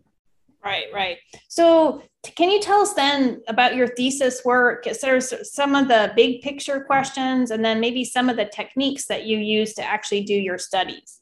Right, 0.65 0.87
right. 0.95 1.19
So, 1.49 2.03
can 2.37 2.51
you 2.51 2.59
tell 2.59 2.81
us 2.81 2.95
then 2.95 3.43
about 3.49 3.77
your 3.77 3.87
thesis 3.87 4.43
work? 4.47 4.87
Is 4.87 5.05
some 5.43 5.75
of 5.75 5.89
the 5.89 6.13
big 6.17 6.41
picture 6.41 6.81
questions 6.81 7.51
and 7.51 7.63
then 7.63 7.81
maybe 7.81 8.03
some 8.03 8.31
of 8.31 8.39
the 8.39 8.47
techniques 8.47 9.05
that 9.09 9.27
you 9.27 9.37
use 9.37 9.75
to 9.75 9.85
actually 9.85 10.23
do 10.23 10.33
your 10.33 10.57
studies? 10.57 11.21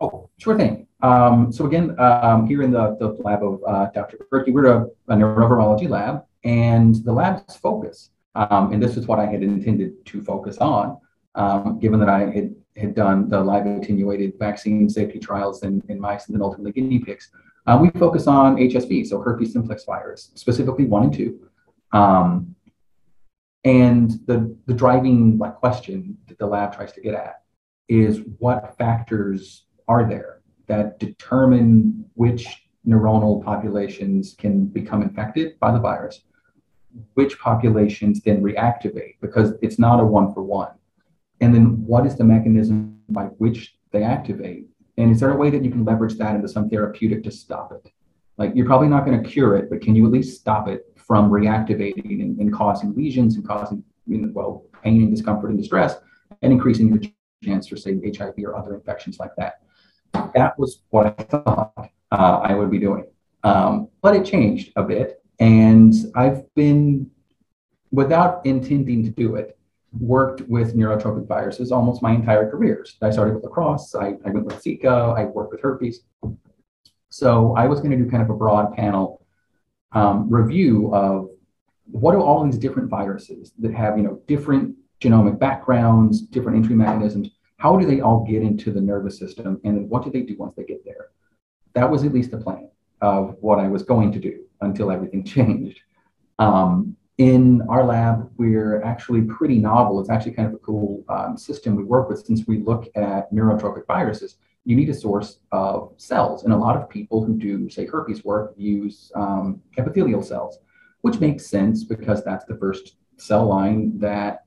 Oh, 0.00 0.30
sure 0.38 0.56
thing. 0.56 0.86
Um, 1.00 1.52
so, 1.52 1.66
again, 1.66 1.98
um, 1.98 2.46
here 2.46 2.62
in 2.62 2.70
the, 2.70 2.96
the 2.98 3.08
lab 3.22 3.42
of 3.42 3.60
uh, 3.66 3.86
Dr. 3.94 4.18
Berkey, 4.32 4.52
we're 4.52 4.66
a, 4.66 4.86
a 5.08 5.16
neurovirology 5.16 5.88
lab, 5.88 6.24
and 6.44 6.94
the 7.04 7.12
lab's 7.12 7.56
focus 7.56 8.10
um, 8.38 8.72
and 8.72 8.80
this 8.80 8.96
is 8.96 9.06
what 9.08 9.18
I 9.18 9.26
had 9.26 9.42
intended 9.42 10.06
to 10.06 10.22
focus 10.22 10.58
on, 10.58 10.98
um, 11.34 11.80
given 11.80 11.98
that 11.98 12.08
I 12.08 12.30
had, 12.30 12.54
had 12.76 12.94
done 12.94 13.28
the 13.28 13.40
live 13.40 13.66
attenuated 13.66 14.34
vaccine 14.38 14.88
safety 14.88 15.18
trials 15.18 15.64
in, 15.64 15.82
in 15.88 15.98
mice 15.98 16.26
and 16.26 16.36
then 16.36 16.42
ultimately 16.42 16.70
guinea 16.70 17.00
pigs. 17.00 17.30
Uh, 17.66 17.78
we 17.80 17.90
focus 17.98 18.28
on 18.28 18.56
HSV, 18.56 19.08
so 19.08 19.20
herpes 19.20 19.52
simplex 19.52 19.84
virus, 19.84 20.30
specifically 20.36 20.84
one 20.84 21.04
and 21.04 21.12
two. 21.12 21.40
Um, 21.92 22.54
and 23.64 24.12
the, 24.26 24.56
the 24.66 24.74
driving 24.74 25.36
like, 25.36 25.56
question 25.56 26.16
that 26.28 26.38
the 26.38 26.46
lab 26.46 26.74
tries 26.74 26.92
to 26.92 27.00
get 27.00 27.14
at 27.14 27.42
is 27.88 28.20
what 28.38 28.76
factors 28.78 29.64
are 29.88 30.08
there 30.08 30.40
that 30.66 30.98
determine 30.98 32.04
which 32.14 32.68
neuronal 32.86 33.42
populations 33.42 34.34
can 34.38 34.66
become 34.66 35.02
infected 35.02 35.58
by 35.60 35.72
the 35.72 35.78
virus 35.78 36.22
which 37.14 37.38
populations 37.38 38.20
then 38.20 38.42
reactivate 38.42 39.16
because 39.20 39.54
it's 39.62 39.78
not 39.78 40.00
a 40.00 40.04
one 40.04 40.32
for 40.32 40.42
one. 40.42 40.70
And 41.40 41.54
then 41.54 41.84
what 41.86 42.06
is 42.06 42.16
the 42.16 42.24
mechanism 42.24 43.00
by 43.08 43.24
which 43.24 43.76
they 43.92 44.02
activate? 44.02 44.66
And 44.96 45.10
is 45.10 45.20
there 45.20 45.30
a 45.30 45.36
way 45.36 45.50
that 45.50 45.64
you 45.64 45.70
can 45.70 45.84
leverage 45.84 46.16
that 46.18 46.34
into 46.34 46.48
some 46.48 46.68
therapeutic 46.68 47.22
to 47.24 47.30
stop 47.30 47.72
it? 47.72 47.92
Like 48.36 48.52
you're 48.54 48.66
probably 48.66 48.88
not 48.88 49.04
going 49.04 49.22
to 49.22 49.28
cure 49.28 49.56
it, 49.56 49.70
but 49.70 49.80
can 49.80 49.94
you 49.94 50.06
at 50.06 50.12
least 50.12 50.40
stop 50.40 50.68
it 50.68 50.86
from 50.96 51.30
reactivating 51.30 52.22
and, 52.22 52.38
and 52.38 52.52
causing 52.52 52.94
lesions 52.94 53.36
and 53.36 53.46
causing, 53.46 53.82
you 54.06 54.18
know, 54.18 54.30
well, 54.32 54.64
pain 54.82 55.02
and 55.02 55.10
discomfort 55.10 55.50
and 55.50 55.58
distress 55.58 55.96
and 56.42 56.52
increasing 56.52 56.88
your 56.88 57.00
chance 57.42 57.68
for, 57.68 57.76
say, 57.76 57.98
HIV 58.16 58.34
or 58.44 58.56
other 58.56 58.74
infections 58.74 59.18
like 59.18 59.34
that? 59.36 59.62
That 60.12 60.58
was 60.58 60.82
what 60.90 61.18
I 61.18 61.22
thought 61.24 61.90
uh, 62.10 62.40
I 62.42 62.54
would 62.54 62.70
be 62.70 62.78
doing. 62.78 63.04
Um, 63.44 63.88
but 64.02 64.16
it 64.16 64.24
changed 64.24 64.72
a 64.76 64.82
bit 64.82 65.22
and 65.40 65.94
I've 66.14 66.52
been, 66.54 67.10
without 67.92 68.44
intending 68.44 69.04
to 69.04 69.10
do 69.10 69.36
it, 69.36 69.56
worked 70.00 70.42
with 70.42 70.76
neurotropic 70.76 71.26
viruses 71.26 71.72
almost 71.72 72.02
my 72.02 72.12
entire 72.12 72.50
career. 72.50 72.84
I 73.00 73.10
started 73.10 73.34
with 73.34 73.44
lacrosse, 73.44 73.94
I, 73.94 74.16
I 74.24 74.30
went 74.30 74.46
with 74.46 74.62
Zika, 74.62 75.16
I 75.16 75.24
worked 75.24 75.52
with 75.52 75.62
herpes. 75.62 76.00
So 77.10 77.54
I 77.56 77.66
was 77.66 77.80
going 77.80 77.92
to 77.92 77.96
do 77.96 78.10
kind 78.10 78.22
of 78.22 78.30
a 78.30 78.34
broad 78.34 78.74
panel 78.74 79.24
um, 79.92 80.28
review 80.28 80.94
of 80.94 81.30
what 81.90 82.14
are 82.14 82.20
all 82.20 82.44
these 82.44 82.58
different 82.58 82.90
viruses 82.90 83.52
that 83.58 83.72
have, 83.72 83.96
you 83.96 84.04
know, 84.04 84.20
different 84.26 84.76
genomic 85.00 85.38
backgrounds, 85.38 86.20
different 86.20 86.58
entry 86.58 86.74
mechanisms, 86.74 87.30
how 87.58 87.76
do 87.76 87.86
they 87.86 88.00
all 88.00 88.24
get 88.24 88.42
into 88.42 88.72
the 88.72 88.80
nervous 88.80 89.18
system 89.18 89.60
and 89.64 89.90
what 89.90 90.04
do 90.04 90.10
they 90.10 90.22
do 90.22 90.36
once 90.38 90.54
they 90.56 90.64
get 90.64 90.84
there? 90.84 91.08
That 91.74 91.90
was 91.90 92.04
at 92.04 92.12
least 92.12 92.30
the 92.30 92.38
plan 92.38 92.70
of 93.00 93.36
what 93.40 93.58
I 93.58 93.68
was 93.68 93.82
going 93.82 94.12
to 94.12 94.18
do 94.18 94.44
until 94.60 94.90
everything 94.90 95.24
changed. 95.36 95.80
Um, 96.38 96.96
in 97.18 97.62
our 97.68 97.84
lab, 97.84 98.30
we're 98.36 98.80
actually 98.82 99.22
pretty 99.22 99.58
novel. 99.58 100.00
It's 100.00 100.08
actually 100.08 100.32
kind 100.32 100.46
of 100.46 100.54
a 100.54 100.58
cool 100.58 101.04
um, 101.08 101.36
system 101.36 101.74
we 101.74 101.82
work 101.82 102.08
with 102.08 102.24
since 102.24 102.46
we 102.46 102.58
look 102.58 102.86
at 102.94 103.32
neurotrophic 103.32 103.86
viruses. 103.88 104.36
You 104.64 104.76
need 104.76 104.88
a 104.88 104.94
source 104.94 105.40
of 105.50 105.94
cells. 105.96 106.44
And 106.44 106.52
a 106.52 106.56
lot 106.56 106.76
of 106.76 106.88
people 106.88 107.24
who 107.24 107.36
do, 107.36 107.68
say, 107.68 107.86
herpes 107.86 108.24
work 108.24 108.54
use 108.56 109.10
um, 109.16 109.60
epithelial 109.76 110.22
cells, 110.22 110.58
which 111.00 111.18
makes 111.18 111.46
sense 111.46 111.82
because 111.82 112.22
that's 112.22 112.44
the 112.44 112.56
first 112.56 112.94
cell 113.16 113.46
line 113.46 113.98
that 113.98 114.44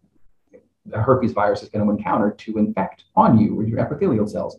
the 0.86 0.98
herpes 0.98 1.32
virus 1.32 1.64
is 1.64 1.70
going 1.70 1.86
to 1.86 1.92
encounter 1.92 2.32
to 2.32 2.58
infect 2.58 3.06
on 3.16 3.38
you 3.38 3.60
or 3.60 3.64
your 3.64 3.80
epithelial 3.80 4.28
cells. 4.28 4.58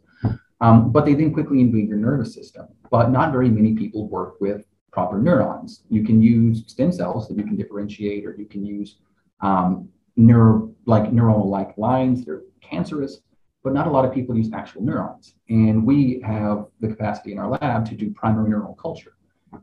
Um, 0.60 0.92
but 0.92 1.04
they 1.04 1.14
then 1.14 1.32
quickly 1.32 1.60
invade 1.60 1.88
your 1.88 1.98
nervous 1.98 2.32
system. 2.32 2.68
But 2.90 3.10
not 3.10 3.32
very 3.32 3.48
many 3.48 3.74
people 3.74 4.08
work 4.08 4.40
with 4.40 4.64
proper 4.92 5.18
neurons. 5.18 5.82
You 5.88 6.04
can 6.04 6.22
use 6.22 6.64
stem 6.66 6.92
cells 6.92 7.26
that 7.28 7.36
you 7.36 7.44
can 7.44 7.56
differentiate, 7.56 8.24
or 8.24 8.36
you 8.36 8.44
can 8.44 8.64
use 8.64 8.98
um, 9.40 9.88
neuro, 10.16 10.72
like 10.86 11.10
neuronal 11.10 11.46
like 11.46 11.76
lines 11.76 12.24
that 12.24 12.32
are 12.32 12.44
cancerous, 12.60 13.22
but 13.64 13.72
not 13.72 13.86
a 13.86 13.90
lot 13.90 14.04
of 14.04 14.12
people 14.12 14.36
use 14.36 14.52
actual 14.52 14.82
neurons. 14.82 15.34
And 15.48 15.84
we 15.84 16.20
have 16.24 16.66
the 16.80 16.88
capacity 16.88 17.32
in 17.32 17.38
our 17.38 17.48
lab 17.48 17.88
to 17.88 17.94
do 17.94 18.10
primary 18.10 18.48
neural 18.48 18.74
culture. 18.74 19.14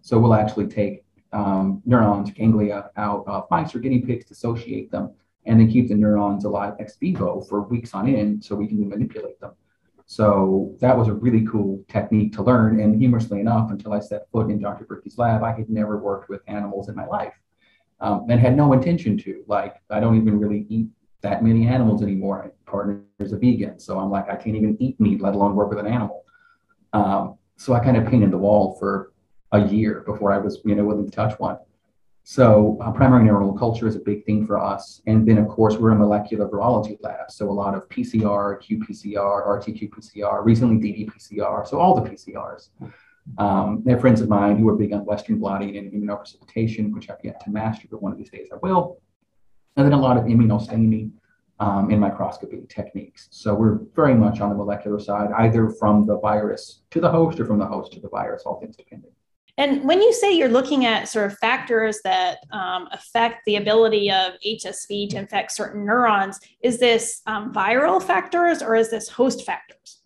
So 0.01 0.19
we'll 0.19 0.33
actually 0.33 0.67
take 0.67 1.05
um, 1.31 1.81
neurons, 1.85 2.31
ganglia 2.31 2.89
out 2.97 3.23
of 3.27 3.45
mice 3.51 3.73
or 3.75 3.79
guinea 3.79 3.99
pigs, 3.99 4.25
dissociate 4.25 4.91
them, 4.91 5.11
and 5.50 5.60
then 5.60 5.70
keep 5.70 5.88
the 5.88 5.96
neurons 5.96 6.46
alive 6.46 6.75
ex 6.79 6.96
vivo 6.98 7.41
for 7.41 7.63
weeks 7.63 7.94
on 7.96 8.08
end 8.08 8.44
so 8.44 8.56
we 8.56 8.68
can 8.68 8.88
manipulate 8.88 9.39
them. 9.41 9.51
So 10.06 10.75
that 10.79 10.98
was 10.98 11.08
a 11.08 11.13
really 11.13 11.46
cool 11.46 11.84
technique 11.88 12.34
to 12.34 12.44
learn. 12.44 12.79
And 12.79 13.00
humorously 13.00 13.39
enough, 13.39 13.72
until 13.72 13.94
I 13.94 14.00
set 14.00 14.29
foot 14.32 14.50
in 14.50 14.60
Dr. 14.60 14.86
Brickey's 14.86 15.18
lab, 15.18 15.44
I 15.44 15.51
had 15.51 15.70
never 15.70 15.98
worked 15.98 16.29
with 16.29 16.41
animals 16.48 16.88
in 16.88 16.96
my 16.96 17.06
life 17.06 17.34
um, 18.00 18.25
and 18.29 18.39
had 18.39 18.56
no 18.56 18.74
intention 18.74 19.18
to. 19.20 19.44
Like, 19.48 19.75
I 19.89 20.00
don't 20.00 20.18
even 20.18 20.39
really 20.39 20.65
eat 20.70 20.88
that 21.22 21.44
many 21.44 21.68
animals 21.68 22.01
anymore. 22.01 22.44
My 22.44 22.72
partner 22.72 23.01
is 23.20 23.34
a 23.34 23.38
vegan. 23.38 23.79
So 23.79 24.00
I'm 24.00 24.10
like, 24.10 24.29
I 24.29 24.36
can't 24.36 24.56
even 24.56 24.77
eat 24.79 25.00
meat, 25.00 25.22
let 25.22 25.34
alone 25.34 25.56
work 25.56 25.70
with 25.70 25.79
an 25.79 25.88
animal. 25.88 26.25
Um, 26.94 27.38
so 27.58 27.74
I 27.74 27.79
kind 27.79 27.98
of 27.98 28.08
painted 28.08 28.32
the 28.32 28.38
wall 28.38 28.77
for 28.79 29.13
a 29.51 29.65
year 29.65 30.03
before 30.06 30.32
I 30.32 30.38
was, 30.38 30.60
you 30.63 30.75
know, 30.75 30.86
willing 30.86 31.06
to 31.06 31.12
touch 31.12 31.38
one. 31.39 31.58
So 32.31 32.77
uh, 32.79 32.91
primary 32.91 33.27
neuronal 33.27 33.57
culture 33.57 33.88
is 33.88 33.95
a 33.95 34.00
big 34.00 34.24
thing 34.24 34.45
for 34.45 34.59
us. 34.59 35.01
And 35.07 35.27
then, 35.27 35.39
of 35.39 35.48
course, 35.48 35.77
we're 35.77 35.93
a 35.93 35.95
molecular 35.95 36.48
virology 36.48 36.95
lab. 37.01 37.31
So 37.31 37.50
a 37.50 37.51
lot 37.51 37.74
of 37.74 37.89
PCR, 37.89 38.62
qPCR, 38.62 39.48
RT-qPCR, 39.48 40.45
recently 40.45 40.77
ddPCR, 40.77 41.67
so 41.67 41.79
all 41.79 42.00
the 42.00 42.07
PCRs. 42.07 42.69
Um, 43.39 43.81
they 43.83 43.93
have 43.93 44.01
friends 44.01 44.21
of 44.21 44.29
mine 44.29 44.59
who 44.59 44.69
are 44.69 44.75
big 44.75 44.93
on 44.93 45.05
Western 45.05 45.39
blotting 45.39 45.75
and 45.75 45.91
immunoprecipitation, 45.91 46.93
which 46.93 47.09
I've 47.09 47.17
yet 47.24 47.43
to 47.45 47.50
master, 47.50 47.88
but 47.89 48.03
one 48.03 48.12
of 48.12 48.19
these 48.19 48.29
days 48.29 48.50
I 48.53 48.57
will. 48.62 49.01
And 49.75 49.83
then 49.83 49.93
a 49.93 50.00
lot 50.00 50.15
of 50.15 50.25
immunostaining 50.25 51.09
um, 51.59 51.89
and 51.89 52.00
microscopy 52.00 52.59
techniques. 52.69 53.27
So 53.31 53.55
we're 53.55 53.79
very 53.95 54.13
much 54.13 54.39
on 54.39 54.50
the 54.50 54.55
molecular 54.55 55.00
side, 55.00 55.31
either 55.39 55.71
from 55.79 56.05
the 56.05 56.19
virus 56.19 56.81
to 56.91 57.01
the 57.01 57.09
host 57.09 57.39
or 57.39 57.48
from 57.48 57.57
the 57.57 57.65
host 57.65 57.91
to 57.93 58.00
the 58.00 58.09
virus, 58.09 58.43
all 58.45 58.59
things 58.59 58.77
depending. 58.77 59.13
And 59.59 59.83
when 59.83 60.01
you 60.01 60.13
say 60.13 60.31
you're 60.31 60.47
looking 60.47 60.85
at 60.85 61.09
sort 61.09 61.25
of 61.25 61.37
factors 61.37 61.99
that 62.05 62.37
um, 62.51 62.87
affect 62.93 63.41
the 63.45 63.57
ability 63.57 64.09
of 64.09 64.35
HSV 64.47 65.09
to 65.09 65.17
infect 65.17 65.51
certain 65.51 65.85
neurons, 65.85 66.39
is 66.63 66.79
this 66.79 67.21
um, 67.27 67.53
viral 67.53 68.01
factors 68.01 68.61
or 68.61 68.75
is 68.75 68.89
this 68.89 69.09
host 69.09 69.45
factors? 69.45 70.01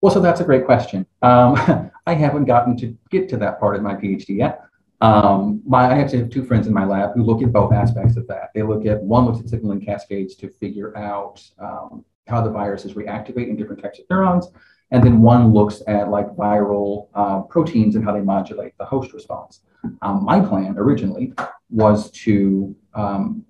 Well, 0.00 0.12
so 0.12 0.18
that's 0.18 0.40
a 0.40 0.44
great 0.44 0.66
question. 0.66 1.06
Um, 1.22 1.54
I 2.06 2.14
haven't 2.14 2.46
gotten 2.46 2.76
to 2.78 2.98
get 3.10 3.28
to 3.28 3.36
that 3.36 3.60
part 3.60 3.76
of 3.76 3.82
my 3.82 3.94
PhD 3.94 4.38
yet. 4.38 4.64
Um, 5.00 5.62
my, 5.64 5.92
I 5.92 5.98
actually 6.00 6.18
have 6.18 6.30
two 6.30 6.44
friends 6.44 6.66
in 6.66 6.74
my 6.74 6.84
lab 6.84 7.14
who 7.14 7.22
look 7.22 7.42
at 7.42 7.52
both 7.52 7.72
aspects 7.72 8.16
of 8.16 8.26
that. 8.26 8.50
They 8.56 8.62
look 8.62 8.86
at 8.86 9.00
one 9.00 9.24
looks 9.24 9.38
at 9.38 9.48
signaling 9.48 9.84
cascades 9.84 10.34
to 10.36 10.48
figure 10.48 10.96
out 10.98 11.40
um, 11.60 12.04
how 12.26 12.40
the 12.40 12.50
viruses 12.50 12.94
reactivate 12.94 13.48
in 13.48 13.56
different 13.56 13.80
types 13.80 14.00
of 14.00 14.06
neurons. 14.10 14.48
And 14.90 15.02
then 15.02 15.20
one 15.20 15.52
looks 15.52 15.82
at 15.88 16.10
like 16.10 16.28
viral 16.36 17.08
uh, 17.14 17.40
proteins 17.42 17.96
and 17.96 18.04
how 18.04 18.12
they 18.12 18.20
modulate 18.20 18.76
the 18.78 18.84
host 18.84 19.12
response. 19.12 19.60
Um, 20.02 20.24
my 20.24 20.40
plan 20.40 20.76
originally 20.78 21.32
was 21.70 22.10
to 22.12 22.74
um, 22.94 23.44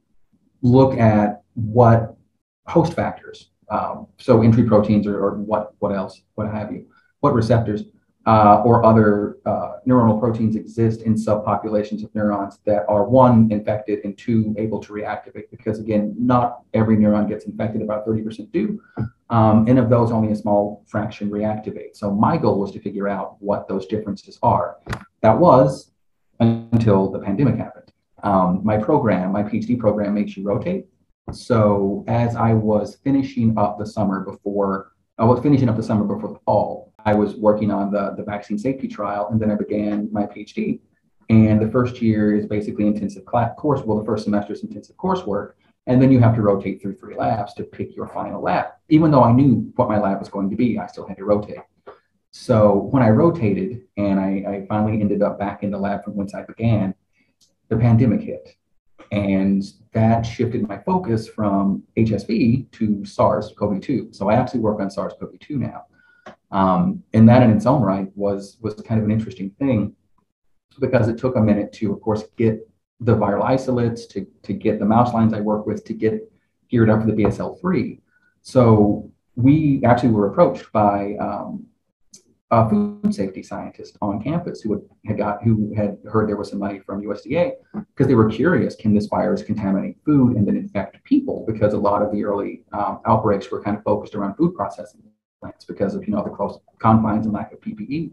look 0.62 0.98
at 0.98 1.42
what 1.54 2.16
host 2.66 2.94
factors, 2.94 3.50
um, 3.68 4.06
so 4.18 4.42
entry 4.42 4.64
proteins 4.64 5.06
or, 5.06 5.18
or, 5.22 5.34
what 5.36 5.74
what 5.78 5.92
else, 5.94 6.22
what 6.34 6.50
have 6.50 6.72
you, 6.72 6.86
what 7.20 7.34
receptors 7.34 7.84
uh, 8.26 8.62
or 8.64 8.84
other 8.84 9.38
uh, 9.44 9.72
neuronal 9.86 10.18
proteins 10.18 10.56
exist 10.56 11.02
in 11.02 11.14
subpopulations 11.14 12.02
of 12.04 12.14
neurons 12.14 12.58
that 12.64 12.84
are 12.88 13.04
one 13.04 13.50
infected 13.52 14.00
and 14.04 14.16
two 14.16 14.54
able 14.58 14.80
to 14.80 14.92
reactivate 14.92 15.50
because 15.50 15.78
again 15.78 16.14
not 16.18 16.60
every 16.72 16.96
neuron 16.96 17.28
gets 17.28 17.44
infected 17.44 17.82
about 17.82 18.06
30% 18.06 18.50
do 18.50 18.80
um, 19.30 19.66
and 19.68 19.78
of 19.78 19.88
those 19.88 20.10
only 20.10 20.32
a 20.32 20.36
small 20.36 20.84
fraction 20.86 21.30
reactivate 21.30 21.94
so 21.94 22.10
my 22.10 22.36
goal 22.36 22.58
was 22.58 22.72
to 22.72 22.80
figure 22.80 23.08
out 23.08 23.36
what 23.40 23.68
those 23.68 23.86
differences 23.86 24.38
are 24.42 24.76
that 25.20 25.38
was 25.38 25.92
until 26.40 27.10
the 27.10 27.18
pandemic 27.18 27.56
happened 27.56 27.92
um, 28.22 28.60
my 28.64 28.76
program 28.76 29.32
my 29.32 29.42
phd 29.42 29.78
program 29.78 30.14
makes 30.14 30.36
you 30.36 30.44
rotate 30.44 30.86
so 31.32 32.04
as 32.08 32.36
i 32.36 32.52
was 32.52 32.96
finishing 33.04 33.56
up 33.56 33.78
the 33.78 33.86
summer 33.86 34.20
before 34.24 34.90
I 35.16 35.24
was 35.24 35.40
finishing 35.40 35.68
up 35.68 35.76
the 35.76 35.82
summer 35.82 36.04
before 36.04 36.32
the 36.32 36.40
fall 36.40 36.92
I 37.04 37.14
was 37.14 37.36
working 37.36 37.70
on 37.70 37.90
the, 37.90 38.14
the 38.16 38.22
vaccine 38.22 38.58
safety 38.58 38.88
trial, 38.88 39.28
and 39.30 39.40
then 39.40 39.50
I 39.50 39.54
began 39.54 40.08
my 40.10 40.22
PhD. 40.22 40.80
And 41.30 41.60
the 41.60 41.70
first 41.70 42.02
year 42.02 42.34
is 42.34 42.46
basically 42.46 42.86
intensive 42.86 43.24
class 43.24 43.52
course. 43.56 43.82
Well, 43.82 43.98
the 43.98 44.04
first 44.04 44.24
semester 44.24 44.52
is 44.52 44.62
intensive 44.62 44.96
coursework, 44.96 45.52
and 45.86 46.00
then 46.00 46.10
you 46.10 46.18
have 46.20 46.34
to 46.34 46.42
rotate 46.42 46.80
through 46.80 46.96
three 46.96 47.16
labs 47.16 47.54
to 47.54 47.64
pick 47.64 47.94
your 47.94 48.08
final 48.08 48.42
lab. 48.42 48.66
Even 48.88 49.10
though 49.10 49.22
I 49.22 49.32
knew 49.32 49.70
what 49.76 49.88
my 49.88 49.98
lab 49.98 50.18
was 50.18 50.28
going 50.28 50.50
to 50.50 50.56
be, 50.56 50.78
I 50.78 50.86
still 50.86 51.06
had 51.06 51.18
to 51.18 51.24
rotate. 51.24 51.58
So 52.30 52.88
when 52.90 53.02
I 53.02 53.10
rotated 53.10 53.82
and 53.96 54.18
I, 54.18 54.44
I 54.48 54.66
finally 54.68 55.00
ended 55.00 55.22
up 55.22 55.38
back 55.38 55.62
in 55.62 55.70
the 55.70 55.78
lab 55.78 56.04
from 56.04 56.16
whence 56.16 56.34
I 56.34 56.42
began, 56.42 56.94
the 57.68 57.76
pandemic 57.76 58.22
hit. 58.22 58.56
And 59.12 59.62
that 59.92 60.22
shifted 60.22 60.66
my 60.66 60.78
focus 60.78 61.28
from 61.28 61.82
HSV 61.96 62.70
to 62.72 63.04
SARS 63.04 63.52
CoV 63.56 63.80
2. 63.80 64.08
So 64.12 64.28
I 64.28 64.34
actually 64.34 64.60
work 64.60 64.80
on 64.80 64.90
SARS 64.90 65.12
CoV 65.20 65.38
2 65.38 65.58
now. 65.58 65.84
Um, 66.50 67.02
and 67.12 67.28
that 67.28 67.42
in 67.42 67.50
its 67.50 67.66
own 67.66 67.82
right 67.82 68.08
was 68.14 68.58
was 68.60 68.74
kind 68.74 69.00
of 69.00 69.04
an 69.04 69.10
interesting 69.10 69.50
thing 69.58 69.94
because 70.80 71.08
it 71.08 71.18
took 71.18 71.36
a 71.36 71.40
minute 71.40 71.72
to, 71.74 71.92
of 71.92 72.00
course, 72.00 72.24
get 72.36 72.68
the 73.00 73.14
viral 73.16 73.44
isolates, 73.44 74.06
to, 74.06 74.26
to 74.42 74.52
get 74.52 74.78
the 74.78 74.84
mouse 74.84 75.12
lines 75.12 75.32
I 75.32 75.40
work 75.40 75.66
with, 75.66 75.84
to 75.84 75.92
get 75.92 76.30
geared 76.70 76.90
up 76.90 77.00
for 77.00 77.06
the 77.06 77.12
BSL-3. 77.12 78.00
So 78.42 79.10
we 79.36 79.82
actually 79.84 80.10
were 80.10 80.28
approached 80.28 80.70
by 80.72 81.16
um, 81.20 81.66
a 82.50 82.68
food 82.68 83.14
safety 83.14 83.42
scientist 83.42 83.96
on 84.00 84.22
campus 84.22 84.60
who 84.60 84.86
had 85.06 85.18
got 85.18 85.42
who 85.42 85.74
had 85.74 85.98
heard 86.06 86.28
there 86.28 86.36
was 86.36 86.50
some 86.50 86.58
money 86.58 86.78
from 86.78 87.02
USDA 87.02 87.52
because 87.72 88.06
they 88.06 88.14
were 88.14 88.28
curious: 88.28 88.76
can 88.76 88.94
this 88.94 89.06
virus 89.06 89.42
contaminate 89.42 89.96
food 90.04 90.36
and 90.36 90.46
then 90.46 90.56
infect 90.56 91.02
people? 91.04 91.44
Because 91.46 91.74
a 91.74 91.78
lot 91.78 92.02
of 92.02 92.12
the 92.12 92.24
early 92.24 92.62
um, 92.72 93.00
outbreaks 93.06 93.50
were 93.50 93.62
kind 93.62 93.76
of 93.76 93.82
focused 93.82 94.14
around 94.14 94.36
food 94.36 94.54
processing 94.54 95.02
plants 95.40 95.64
because 95.64 95.94
of 95.94 96.06
you 96.06 96.14
know 96.14 96.22
the 96.22 96.30
close 96.30 96.58
confines 96.78 97.26
and 97.26 97.34
lack 97.34 97.52
of 97.52 97.60
PPE. 97.60 98.12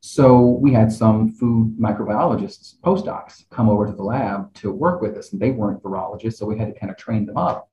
So 0.00 0.58
we 0.62 0.72
had 0.72 0.92
some 0.92 1.32
food 1.32 1.76
microbiologists, 1.78 2.78
postdocs, 2.80 3.44
come 3.50 3.68
over 3.68 3.86
to 3.86 3.92
the 3.92 4.02
lab 4.02 4.52
to 4.54 4.70
work 4.72 5.02
with 5.02 5.16
us, 5.16 5.32
and 5.32 5.40
they 5.40 5.50
weren't 5.50 5.82
virologists, 5.82 6.34
so 6.34 6.46
we 6.46 6.56
had 6.56 6.72
to 6.72 6.78
kind 6.78 6.90
of 6.90 6.96
train 6.96 7.26
them 7.26 7.36
up. 7.36 7.68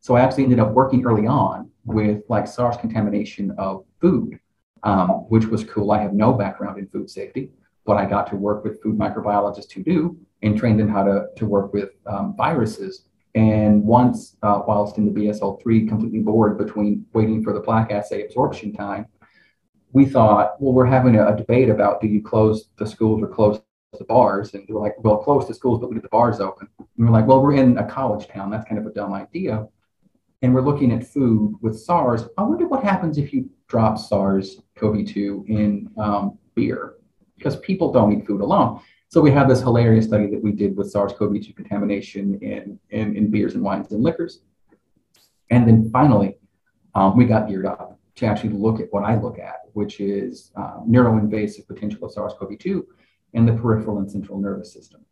So 0.00 0.16
I 0.16 0.20
actually 0.22 0.44
ended 0.44 0.58
up 0.58 0.72
working 0.72 1.04
early 1.06 1.26
on 1.26 1.70
with 1.84 2.22
like 2.28 2.48
SARS 2.48 2.76
contamination 2.76 3.52
of 3.58 3.84
food, 4.00 4.40
um, 4.82 5.08
which 5.28 5.46
was 5.46 5.62
cool. 5.62 5.92
I 5.92 6.02
have 6.02 6.12
no 6.12 6.32
background 6.32 6.78
in 6.78 6.88
food 6.88 7.08
safety, 7.08 7.52
but 7.86 7.96
I 7.96 8.06
got 8.06 8.26
to 8.30 8.36
work 8.36 8.64
with 8.64 8.82
food 8.82 8.98
microbiologists 8.98 9.70
who 9.70 9.84
do 9.84 10.16
and 10.42 10.58
trained 10.58 10.80
them 10.80 10.88
how 10.88 11.04
to, 11.04 11.26
to 11.36 11.46
work 11.46 11.72
with 11.72 11.90
um, 12.06 12.34
viruses 12.36 13.04
and 13.34 13.82
once, 13.82 14.36
uh, 14.42 14.60
whilst 14.66 14.98
in 14.98 15.06
the 15.06 15.20
BSL-3, 15.20 15.88
completely 15.88 16.18
bored 16.18 16.58
between 16.58 17.06
waiting 17.14 17.42
for 17.42 17.52
the 17.52 17.60
plaque 17.60 17.90
assay 17.90 18.24
absorption 18.24 18.72
time, 18.72 19.06
we 19.92 20.06
thought, 20.06 20.60
well, 20.60 20.72
we're 20.72 20.86
having 20.86 21.16
a, 21.16 21.28
a 21.28 21.36
debate 21.36 21.68
about 21.68 22.00
do 22.00 22.06
you 22.06 22.22
close 22.22 22.68
the 22.78 22.86
schools 22.86 23.22
or 23.22 23.28
close 23.28 23.60
the 23.98 24.04
bars? 24.04 24.54
And 24.54 24.66
they 24.66 24.72
were 24.72 24.80
like, 24.80 24.94
well, 24.98 25.18
close 25.18 25.46
the 25.46 25.54
schools, 25.54 25.80
but 25.80 25.90
leave 25.90 26.02
the 26.02 26.08
bars 26.08 26.40
open. 26.40 26.68
And 26.78 26.88
we're 26.96 27.12
like, 27.12 27.26
well, 27.26 27.42
we're 27.42 27.54
in 27.54 27.78
a 27.78 27.84
college 27.84 28.28
town. 28.28 28.50
That's 28.50 28.68
kind 28.68 28.78
of 28.78 28.86
a 28.86 28.92
dumb 28.92 29.12
idea. 29.12 29.66
And 30.40 30.54
we're 30.54 30.62
looking 30.62 30.92
at 30.92 31.06
food 31.06 31.56
with 31.60 31.78
SARS. 31.78 32.24
I 32.36 32.42
wonder 32.42 32.66
what 32.66 32.82
happens 32.82 33.18
if 33.18 33.32
you 33.32 33.48
drop 33.68 33.98
SARS 33.98 34.60
CoV 34.76 35.06
2 35.06 35.44
in 35.48 35.90
um, 35.98 36.38
beer, 36.54 36.94
because 37.36 37.56
people 37.56 37.92
don't 37.92 38.12
eat 38.12 38.26
food 38.26 38.40
alone. 38.40 38.80
So 39.12 39.20
we 39.20 39.30
have 39.32 39.46
this 39.46 39.60
hilarious 39.60 40.06
study 40.06 40.26
that 40.28 40.42
we 40.42 40.52
did 40.52 40.74
with 40.74 40.90
SARS-CoV-2 40.90 41.54
contamination 41.54 42.38
in, 42.40 42.78
in, 42.88 43.14
in 43.14 43.30
beers 43.30 43.54
and 43.54 43.62
wines 43.62 43.92
and 43.92 44.02
liquors. 44.02 44.40
And 45.50 45.68
then 45.68 45.90
finally, 45.90 46.38
um, 46.94 47.14
we 47.14 47.26
got 47.26 47.46
geared 47.46 47.66
up 47.66 47.98
to 48.14 48.24
actually 48.24 48.54
look 48.54 48.80
at 48.80 48.90
what 48.90 49.04
I 49.04 49.20
look 49.20 49.38
at, 49.38 49.56
which 49.74 50.00
is 50.00 50.52
uh, 50.56 50.80
neuroinvasive 50.88 51.66
potential 51.66 52.04
of 52.04 52.12
SARS-CoV-2 52.12 52.82
in 53.34 53.46
the 53.46 53.52
peripheral 53.52 53.98
and 53.98 54.10
central 54.10 54.38
nervous 54.38 54.72
system. 54.72 55.04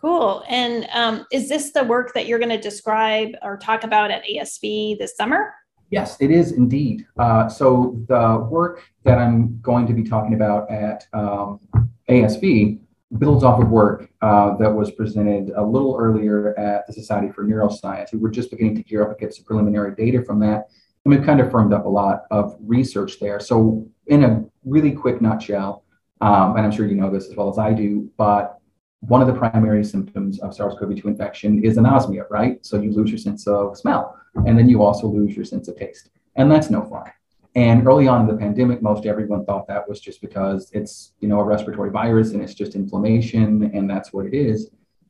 Cool. 0.00 0.44
And 0.48 0.86
um, 0.92 1.26
is 1.32 1.48
this 1.48 1.72
the 1.72 1.82
work 1.82 2.14
that 2.14 2.26
you're 2.26 2.38
going 2.38 2.50
to 2.50 2.60
describe 2.60 3.30
or 3.42 3.56
talk 3.56 3.82
about 3.82 4.12
at 4.12 4.22
ASV 4.24 4.98
this 4.98 5.16
summer? 5.16 5.52
Yes, 5.90 6.20
it 6.20 6.30
is 6.30 6.52
indeed. 6.52 7.06
Uh, 7.18 7.48
so 7.48 7.98
the 8.08 8.46
work 8.50 8.82
that 9.04 9.18
I'm 9.18 9.58
going 9.60 9.86
to 9.86 9.94
be 9.94 10.04
talking 10.04 10.34
about 10.34 10.70
at 10.70 11.06
um, 11.12 11.60
ASV 12.08 12.78
builds 13.16 13.42
off 13.42 13.60
of 13.60 13.70
work 13.70 14.10
uh, 14.20 14.54
that 14.58 14.70
was 14.70 14.90
presented 14.90 15.50
a 15.56 15.62
little 15.62 15.96
earlier 15.98 16.56
at 16.58 16.86
the 16.86 16.92
Society 16.92 17.32
for 17.32 17.42
Neuroscience. 17.42 18.12
We 18.12 18.18
were 18.18 18.30
just 18.30 18.50
beginning 18.50 18.76
to 18.76 18.82
gear 18.82 19.02
up 19.02 19.10
and 19.10 19.18
get 19.18 19.34
some 19.34 19.46
preliminary 19.46 19.94
data 19.94 20.22
from 20.22 20.40
that. 20.40 20.68
And 21.08 21.16
we've 21.16 21.24
kind 21.24 21.40
of 21.40 21.50
firmed 21.50 21.72
up 21.72 21.86
a 21.86 21.88
lot 21.88 22.26
of 22.30 22.54
research 22.60 23.18
there. 23.18 23.40
So 23.40 23.88
in 24.08 24.24
a 24.24 24.44
really 24.66 24.92
quick 24.92 25.22
nutshell, 25.22 25.82
um, 26.20 26.54
and 26.54 26.66
I'm 26.66 26.70
sure 26.70 26.86
you 26.86 26.96
know 26.96 27.10
this 27.10 27.30
as 27.30 27.34
well 27.34 27.48
as 27.48 27.58
I 27.58 27.72
do, 27.72 28.10
but 28.18 28.58
one 29.00 29.22
of 29.22 29.26
the 29.26 29.32
primary 29.32 29.86
symptoms 29.86 30.38
of 30.40 30.54
SARS-CoV-2 30.54 31.06
infection 31.06 31.64
is 31.64 31.78
anosmia, 31.78 32.28
right? 32.28 32.58
So 32.66 32.78
you 32.78 32.92
lose 32.92 33.08
your 33.08 33.16
sense 33.16 33.46
of 33.46 33.78
smell, 33.78 34.18
and 34.44 34.58
then 34.58 34.68
you 34.68 34.82
also 34.82 35.06
lose 35.06 35.34
your 35.34 35.46
sense 35.46 35.66
of 35.68 35.78
taste, 35.78 36.10
and 36.36 36.52
that's 36.52 36.68
no 36.68 36.84
fun. 36.84 37.10
And 37.54 37.86
early 37.86 38.06
on 38.06 38.20
in 38.20 38.26
the 38.26 38.36
pandemic, 38.36 38.82
most 38.82 39.06
everyone 39.06 39.46
thought 39.46 39.66
that 39.68 39.88
was 39.88 40.00
just 40.00 40.20
because 40.20 40.70
it's 40.74 41.14
you 41.20 41.28
know 41.28 41.40
a 41.40 41.44
respiratory 41.44 41.88
virus 41.88 42.32
and 42.32 42.42
it's 42.42 42.52
just 42.52 42.74
inflammation, 42.74 43.70
and 43.72 43.88
that's 43.88 44.12
what 44.12 44.26
it 44.26 44.34
is. 44.34 44.68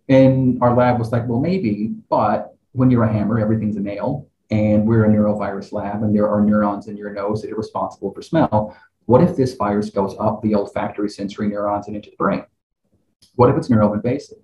And 0.09 0.63
our 0.63 0.77
lab 0.77 1.01
was 1.01 1.11
like, 1.11 1.27
well, 1.27 1.41
maybe, 1.41 1.95
but 2.09 2.55
when 2.71 2.89
you're 2.89 3.03
a 3.03 3.13
hammer, 3.13 3.41
everything's 3.41 3.75
a 3.77 3.81
nail, 3.81 4.28
and 4.51 4.87
we're 4.87 5.05
a 5.05 5.09
neurovirus 5.09 5.73
lab, 5.73 6.03
and 6.03 6.15
there 6.15 6.29
are 6.29 6.41
neurons 6.41 6.89
in 6.89 6.97
your 6.97 7.13
nose 7.13 7.43
that 7.43 7.53
are 7.53 7.57
responsible 7.57 8.13
for 8.13 8.23
smell. 8.23 8.77
What 9.07 9.23
if 9.23 9.37
this 9.37 9.55
virus 9.55 9.91
goes 9.91 10.15
up 10.19 10.43
the 10.43 10.55
olfactory 10.55 11.09
sensory 11.09 11.49
neurons 11.49 11.87
and 11.87 11.97
into 11.97 12.11
the 12.11 12.17
brain? 12.17 12.45
What 13.37 13.51
if 13.51 13.57
it's 13.57 13.69
neuroinvasive? 13.69 14.41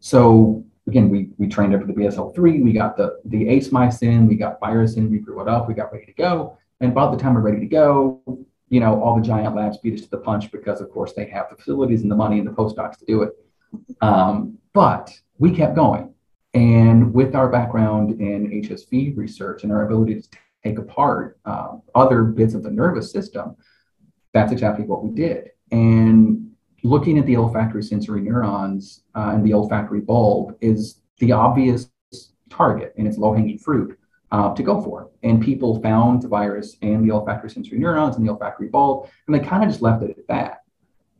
So 0.00 0.64
again, 0.86 1.08
we, 1.08 1.30
we 1.38 1.48
trained 1.48 1.74
up 1.74 1.80
for 1.80 1.86
the 1.86 1.92
BSL-3, 1.92 2.62
we 2.62 2.72
got 2.72 2.96
the, 2.96 3.18
the 3.24 3.48
ACE 3.48 3.72
mice 3.72 4.02
in, 4.02 4.26
we 4.26 4.36
got 4.36 4.60
virus 4.60 4.96
in, 4.96 5.10
we 5.10 5.18
grew 5.18 5.40
it 5.40 5.48
up, 5.48 5.66
we 5.66 5.74
got 5.74 5.92
ready 5.92 6.06
to 6.06 6.12
go. 6.12 6.56
And 6.80 6.94
by 6.94 7.10
the 7.10 7.16
time 7.16 7.34
we're 7.34 7.40
ready 7.40 7.60
to 7.60 7.66
go, 7.66 8.20
you 8.68 8.80
know, 8.80 9.00
all 9.00 9.16
the 9.16 9.22
giant 9.22 9.54
labs 9.54 9.78
beat 9.78 9.94
us 9.94 10.02
to 10.02 10.10
the 10.10 10.18
punch 10.18 10.50
because, 10.50 10.80
of 10.80 10.90
course, 10.90 11.12
they 11.12 11.26
have 11.26 11.46
the 11.50 11.56
facilities 11.56 12.02
and 12.02 12.10
the 12.10 12.16
money 12.16 12.38
and 12.38 12.46
the 12.46 12.52
postdocs 12.52 12.98
to 12.98 13.04
do 13.04 13.22
it. 13.22 13.32
Um, 14.00 14.58
but 14.72 15.12
we 15.38 15.50
kept 15.50 15.74
going. 15.74 16.12
And 16.56 17.12
with 17.12 17.34
our 17.34 17.50
background 17.50 18.18
in 18.18 18.50
HSV 18.62 19.14
research 19.14 19.62
and 19.62 19.70
our 19.70 19.84
ability 19.84 20.22
to 20.22 20.28
take 20.64 20.78
apart 20.78 21.38
uh, 21.44 21.76
other 21.94 22.22
bits 22.24 22.54
of 22.54 22.62
the 22.62 22.70
nervous 22.70 23.12
system, 23.12 23.56
that's 24.32 24.52
exactly 24.52 24.86
what 24.86 25.04
we 25.04 25.10
did. 25.10 25.50
And 25.70 26.50
looking 26.82 27.18
at 27.18 27.26
the 27.26 27.36
olfactory 27.36 27.82
sensory 27.82 28.22
neurons 28.22 29.02
uh, 29.14 29.32
and 29.34 29.44
the 29.44 29.52
olfactory 29.52 30.00
bulb 30.00 30.56
is 30.62 31.02
the 31.18 31.30
obvious 31.30 31.90
target 32.48 32.94
and 32.96 33.06
it's 33.06 33.18
low 33.18 33.34
hanging 33.34 33.58
fruit 33.58 33.98
uh, 34.32 34.54
to 34.54 34.62
go 34.62 34.80
for. 34.80 35.10
And 35.22 35.42
people 35.42 35.82
found 35.82 36.22
the 36.22 36.28
virus 36.28 36.78
in 36.80 37.06
the 37.06 37.12
olfactory 37.12 37.50
sensory 37.50 37.78
neurons 37.78 38.16
and 38.16 38.26
the 38.26 38.32
olfactory 38.32 38.68
bulb, 38.68 39.10
and 39.26 39.34
they 39.34 39.40
kind 39.40 39.62
of 39.62 39.68
just 39.68 39.82
left 39.82 40.02
it 40.02 40.16
at 40.18 40.26
that. 40.28 40.62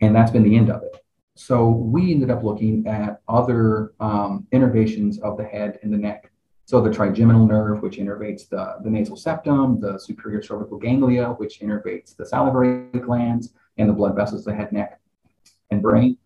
And 0.00 0.16
that's 0.16 0.30
been 0.30 0.44
the 0.44 0.56
end 0.56 0.70
of 0.70 0.82
it. 0.82 1.05
So 1.36 1.68
we 1.68 2.12
ended 2.12 2.30
up 2.30 2.42
looking 2.42 2.86
at 2.86 3.20
other 3.28 3.92
um, 4.00 4.46
innervations 4.52 5.18
of 5.20 5.36
the 5.36 5.44
head 5.44 5.78
and 5.82 5.92
the 5.92 5.98
neck. 5.98 6.32
So 6.64 6.80
the 6.80 6.90
trigeminal 6.90 7.46
nerve, 7.46 7.82
which 7.82 7.98
innervates 7.98 8.48
the, 8.48 8.76
the 8.82 8.90
nasal 8.90 9.16
septum, 9.16 9.78
the 9.78 9.98
superior 9.98 10.42
cervical 10.42 10.78
ganglia, 10.78 11.28
which 11.36 11.60
innervates 11.60 12.16
the 12.16 12.24
salivary 12.24 12.88
glands, 13.00 13.52
and 13.76 13.88
the 13.88 13.92
blood 13.92 14.16
vessels 14.16 14.40
of 14.40 14.52
the 14.52 14.54
head, 14.54 14.72
neck, 14.72 14.98
and 15.70 15.82
brain. 15.82 16.16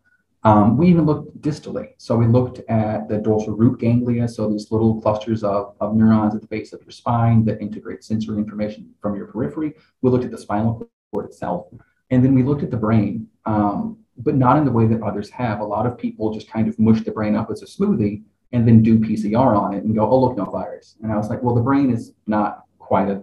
Um, 0.44 0.78
we 0.78 0.86
even 0.86 1.04
looked 1.04 1.42
distally. 1.42 1.88
So 1.98 2.16
we 2.16 2.26
looked 2.26 2.60
at 2.70 3.08
the 3.08 3.18
dorsal 3.18 3.56
root 3.56 3.80
ganglia, 3.80 4.28
so 4.28 4.48
these 4.48 4.70
little 4.70 5.00
clusters 5.02 5.42
of, 5.42 5.74
of 5.80 5.94
neurons 5.94 6.34
at 6.36 6.40
the 6.40 6.46
base 6.46 6.72
of 6.72 6.80
your 6.82 6.92
spine 6.92 7.44
that 7.46 7.60
integrate 7.60 8.04
sensory 8.04 8.38
information 8.38 8.94
from 9.02 9.16
your 9.16 9.26
periphery. 9.26 9.74
We 10.02 10.10
looked 10.10 10.24
at 10.24 10.30
the 10.30 10.38
spinal 10.38 10.88
cord 11.12 11.26
itself. 11.26 11.66
And 12.10 12.24
then 12.24 12.34
we 12.34 12.42
looked 12.42 12.62
at 12.62 12.70
the 12.70 12.76
brain, 12.76 13.28
um, 13.44 13.98
but 14.18 14.34
not 14.34 14.56
in 14.56 14.64
the 14.64 14.72
way 14.72 14.86
that 14.86 15.02
others 15.02 15.30
have. 15.30 15.60
A 15.60 15.64
lot 15.64 15.86
of 15.86 15.98
people 15.98 16.32
just 16.32 16.50
kind 16.50 16.68
of 16.68 16.78
mush 16.78 17.00
the 17.02 17.10
brain 17.10 17.34
up 17.34 17.50
as 17.50 17.62
a 17.62 17.66
smoothie 17.66 18.22
and 18.52 18.66
then 18.66 18.82
do 18.82 18.98
PCR 18.98 19.56
on 19.56 19.74
it 19.74 19.84
and 19.84 19.94
go, 19.94 20.08
oh, 20.08 20.20
look, 20.20 20.36
no 20.36 20.44
virus. 20.44 20.96
And 21.02 21.12
I 21.12 21.16
was 21.16 21.28
like, 21.28 21.42
well, 21.42 21.54
the 21.54 21.60
brain 21.60 21.90
is 21.90 22.12
not 22.26 22.64
quite 22.78 23.08
a, 23.08 23.22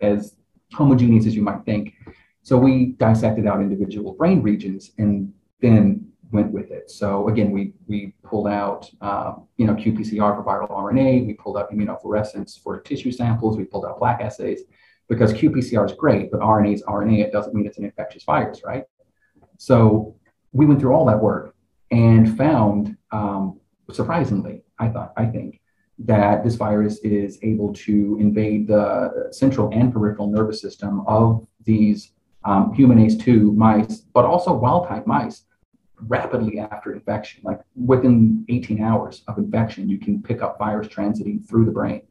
as 0.00 0.36
homogeneous 0.72 1.26
as 1.26 1.34
you 1.34 1.42
might 1.42 1.64
think. 1.64 1.94
So 2.42 2.56
we 2.56 2.92
dissected 2.98 3.46
out 3.46 3.60
individual 3.60 4.14
brain 4.14 4.42
regions 4.42 4.92
and 4.98 5.32
then 5.60 6.06
went 6.32 6.52
with 6.52 6.70
it. 6.70 6.90
So 6.90 7.28
again, 7.28 7.50
we 7.50 7.74
we 7.86 8.14
pulled 8.22 8.48
out 8.48 8.90
um, 9.00 9.46
you 9.56 9.66
know 9.66 9.74
qPCR 9.74 10.36
for 10.36 10.44
viral 10.44 10.70
RNA, 10.70 11.26
we 11.26 11.34
pulled 11.34 11.56
out 11.56 11.70
immunofluorescence 11.70 12.60
for 12.60 12.80
tissue 12.80 13.12
samples, 13.12 13.56
we 13.56 13.64
pulled 13.64 13.86
out 13.86 13.98
plaque 13.98 14.20
assays 14.20 14.62
because 15.08 15.32
qPCR 15.32 15.86
is 15.86 15.92
great, 15.92 16.30
but 16.30 16.40
RNA 16.40 16.74
is 16.74 16.82
RNA. 16.82 17.24
It 17.24 17.32
doesn't 17.32 17.54
mean 17.54 17.66
it's 17.66 17.78
an 17.78 17.84
infectious 17.84 18.24
virus, 18.24 18.62
right? 18.64 18.84
So 19.58 20.16
we 20.52 20.66
went 20.66 20.80
through 20.80 20.92
all 20.92 21.06
that 21.06 21.20
work 21.20 21.54
and 21.90 22.36
found, 22.36 22.96
um, 23.12 23.60
surprisingly, 23.90 24.62
I 24.78 24.88
thought, 24.88 25.12
I 25.16 25.26
think, 25.26 25.60
that 25.98 26.44
this 26.44 26.56
virus 26.56 26.98
is 26.98 27.38
able 27.42 27.72
to 27.72 28.18
invade 28.20 28.68
the 28.68 29.28
central 29.30 29.70
and 29.72 29.92
peripheral 29.92 30.28
nervous 30.28 30.60
system 30.60 31.02
of 31.06 31.46
these 31.64 32.12
um, 32.44 32.72
human 32.74 32.98
ACE2 32.98 33.54
mice, 33.54 34.00
but 34.12 34.24
also 34.24 34.52
wild 34.52 34.88
type 34.88 35.06
mice 35.06 35.42
rapidly 36.02 36.58
after 36.58 36.92
infection. 36.92 37.42
Like 37.44 37.60
within 37.74 38.44
18 38.48 38.82
hours 38.82 39.22
of 39.26 39.38
infection, 39.38 39.88
you 39.88 39.98
can 39.98 40.22
pick 40.22 40.42
up 40.42 40.58
virus 40.58 40.88
transiting 40.88 41.46
through 41.48 41.64
the 41.64 41.72
brain 41.72 42.02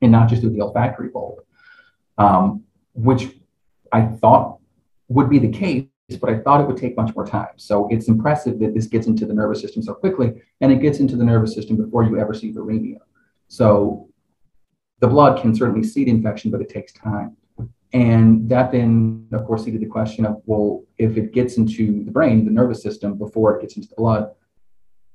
and 0.00 0.12
not 0.12 0.28
just 0.28 0.42
through 0.42 0.52
the 0.52 0.60
olfactory 0.60 1.08
bulb, 1.08 1.40
um, 2.18 2.62
which 2.94 3.28
I 3.90 4.02
thought 4.06 4.58
would 5.08 5.28
be 5.28 5.38
the 5.38 5.50
case, 5.50 5.84
but 6.16 6.30
I 6.30 6.38
thought 6.38 6.60
it 6.60 6.66
would 6.66 6.76
take 6.76 6.96
much 6.96 7.14
more 7.14 7.26
time. 7.26 7.54
So 7.56 7.88
it's 7.90 8.08
impressive 8.08 8.58
that 8.60 8.74
this 8.74 8.86
gets 8.86 9.06
into 9.06 9.26
the 9.26 9.34
nervous 9.34 9.60
system 9.60 9.82
so 9.82 9.94
quickly, 9.94 10.32
and 10.60 10.72
it 10.72 10.80
gets 10.80 10.98
into 11.00 11.16
the 11.16 11.24
nervous 11.24 11.54
system 11.54 11.76
before 11.76 12.04
you 12.04 12.18
ever 12.18 12.34
see 12.34 12.52
viremia. 12.52 12.98
So 13.48 14.08
the 15.00 15.08
blood 15.08 15.40
can 15.40 15.54
certainly 15.54 15.82
seed 15.82 16.08
infection, 16.08 16.50
but 16.50 16.60
it 16.60 16.68
takes 16.68 16.92
time. 16.92 17.36
And 17.92 18.48
that 18.48 18.72
then, 18.72 19.26
of 19.32 19.44
course, 19.44 19.64
seeded 19.64 19.82
the 19.82 19.86
question 19.86 20.24
of, 20.24 20.40
well, 20.46 20.84
if 20.96 21.16
it 21.16 21.32
gets 21.32 21.58
into 21.58 22.04
the 22.04 22.10
brain, 22.10 22.44
the 22.44 22.50
nervous 22.50 22.82
system, 22.82 23.18
before 23.18 23.56
it 23.56 23.60
gets 23.60 23.76
into 23.76 23.88
the 23.88 23.96
blood, 23.96 24.30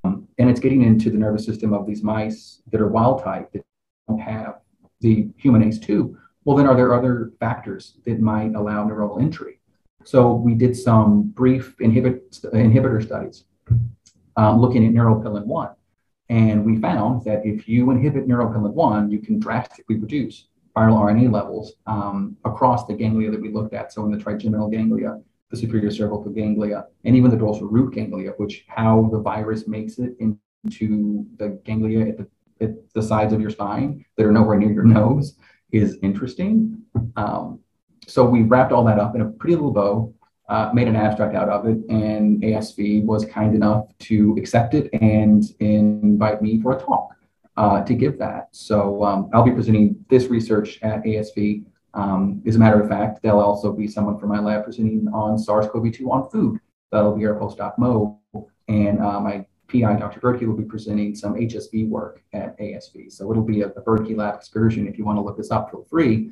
um, 0.04 0.28
and 0.38 0.50
it's 0.50 0.60
getting 0.60 0.84
into 0.84 1.10
the 1.10 1.18
nervous 1.18 1.46
system 1.46 1.74
of 1.74 1.88
these 1.88 2.04
mice 2.04 2.62
that 2.72 2.80
are 2.80 2.88
wild 2.88 3.24
type 3.24 3.52
that 3.54 3.64
don't 4.08 4.20
have 4.20 4.60
the 5.02 5.30
human 5.38 5.64
ACE2, 5.64 6.16
well, 6.44 6.56
then 6.56 6.68
are 6.68 6.76
there 6.76 6.94
other 6.94 7.32
factors 7.40 7.98
that 8.06 8.20
might 8.20 8.56
allow 8.56 8.88
neuronal 8.88 9.22
entry? 9.22 9.57
So 10.08 10.32
we 10.32 10.56
did 10.56 10.74
some 10.74 11.24
brief 11.32 11.76
inhibit, 11.82 12.32
inhibitor 12.32 13.04
studies 13.04 13.44
um, 14.38 14.62
looking 14.62 14.86
at 14.88 14.94
neuropilin-1. 14.94 15.76
And 16.30 16.66
we 16.66 16.80
found 16.80 17.26
that 17.26 17.46
if 17.46 17.68
you 17.68 17.92
inhibit 17.92 18.26
neuropilin-1, 18.26 19.12
you 19.12 19.20
can 19.20 19.38
drastically 19.38 19.98
reduce 19.98 20.48
viral 20.74 20.98
RNA 20.98 21.34
levels 21.34 21.74
um, 21.88 22.38
across 22.46 22.88
the 22.88 22.94
ganglia 22.94 23.32
that 23.32 23.42
we 23.42 23.52
looked 23.52 23.74
at. 23.74 23.92
So 23.92 24.06
in 24.06 24.12
the 24.12 24.18
trigeminal 24.18 24.70
ganglia, 24.70 25.20
the 25.50 25.58
superior 25.58 25.92
cervical 25.92 26.32
ganglia, 26.32 26.86
and 27.04 27.14
even 27.18 27.30
the 27.30 27.36
dorsal 27.36 27.68
root 27.68 27.94
ganglia, 27.94 28.32
which 28.38 28.64
how 28.70 29.10
the 29.12 29.20
virus 29.20 29.68
makes 29.68 30.00
it 30.00 30.16
into 30.22 31.26
the 31.36 31.60
ganglia 31.66 32.08
at 32.08 32.18
the, 32.18 32.28
at 32.62 32.94
the 32.94 33.04
sides 33.04 33.34
of 33.34 33.42
your 33.42 33.50
spine 33.50 34.06
that 34.16 34.26
are 34.26 34.32
nowhere 34.32 34.58
near 34.58 34.72
your 34.72 34.84
nose 35.00 35.36
is 35.74 35.98
interesting. 36.02 36.82
Um, 37.18 37.60
so 38.08 38.26
we 38.26 38.42
wrapped 38.42 38.72
all 38.72 38.84
that 38.86 39.00
up 39.00 39.16
in 39.16 39.22
a 39.22 39.26
pretty 39.26 39.56
little 39.56 39.72
bow, 39.72 40.14
uh, 40.50 40.72
made 40.74 40.88
an 40.88 40.96
abstract 40.96 41.36
out 41.36 41.50
of 41.50 41.68
it, 41.68 41.78
and 41.90 42.42
ASV 42.42 43.04
was 43.04 43.26
kind 43.26 43.54
enough 43.54 43.86
to 44.00 44.36
accept 44.38 44.74
it 44.74 44.90
and 45.02 45.44
invite 45.60 46.42
me 46.42 46.62
for 46.62 46.78
a 46.78 46.80
talk 46.80 47.14
uh, 47.58 47.84
to 47.84 47.94
give 47.94 48.18
that. 48.18 48.48
So 48.52 49.04
um, 49.04 49.30
I'll 49.34 49.44
be 49.44 49.52
presenting 49.52 50.04
this 50.10 50.28
research 50.28 50.80
at 50.84 51.04
ASV. 51.04 51.66
Um, 51.94 52.42
as 52.46 52.56
a 52.56 52.60
matter 52.60 52.82
of 52.82 52.88
fact, 52.88 53.22
there'll 53.22 53.42
also 53.42 53.74
be 53.74 53.88
someone 53.88 54.18
from 54.20 54.30
my 54.30 54.40
lab 54.40 54.64
presenting 54.64 55.08
on 55.14 55.38
SARS-CoV-2 55.38 56.10
on 56.10 56.30
food. 56.30 56.60
That'll 56.92 57.16
be 57.16 57.26
our 57.26 57.36
postdoc 57.36 57.78
Mo, 57.78 58.20
and 58.70 59.02
uh, 59.02 59.20
my 59.20 59.46
PI, 59.68 59.98
Dr. 59.98 60.22
Berkey, 60.22 60.48
will 60.48 60.56
be 60.56 60.64
presenting 60.64 61.14
some 61.14 61.34
HSV 61.34 61.90
work 61.90 62.24
at 62.32 62.58
ASV. 62.58 63.12
So 63.12 63.30
it'll 63.32 63.44
be 63.44 63.62
a, 63.62 63.68
a 63.68 63.82
Berkey 63.82 64.16
lab 64.16 64.36
excursion. 64.36 64.88
If 64.88 64.98
you 64.98 65.04
want 65.04 65.18
to 65.18 65.22
look 65.22 65.36
this 65.36 65.52
up, 65.52 65.72
feel 65.72 65.86
free. 65.90 66.32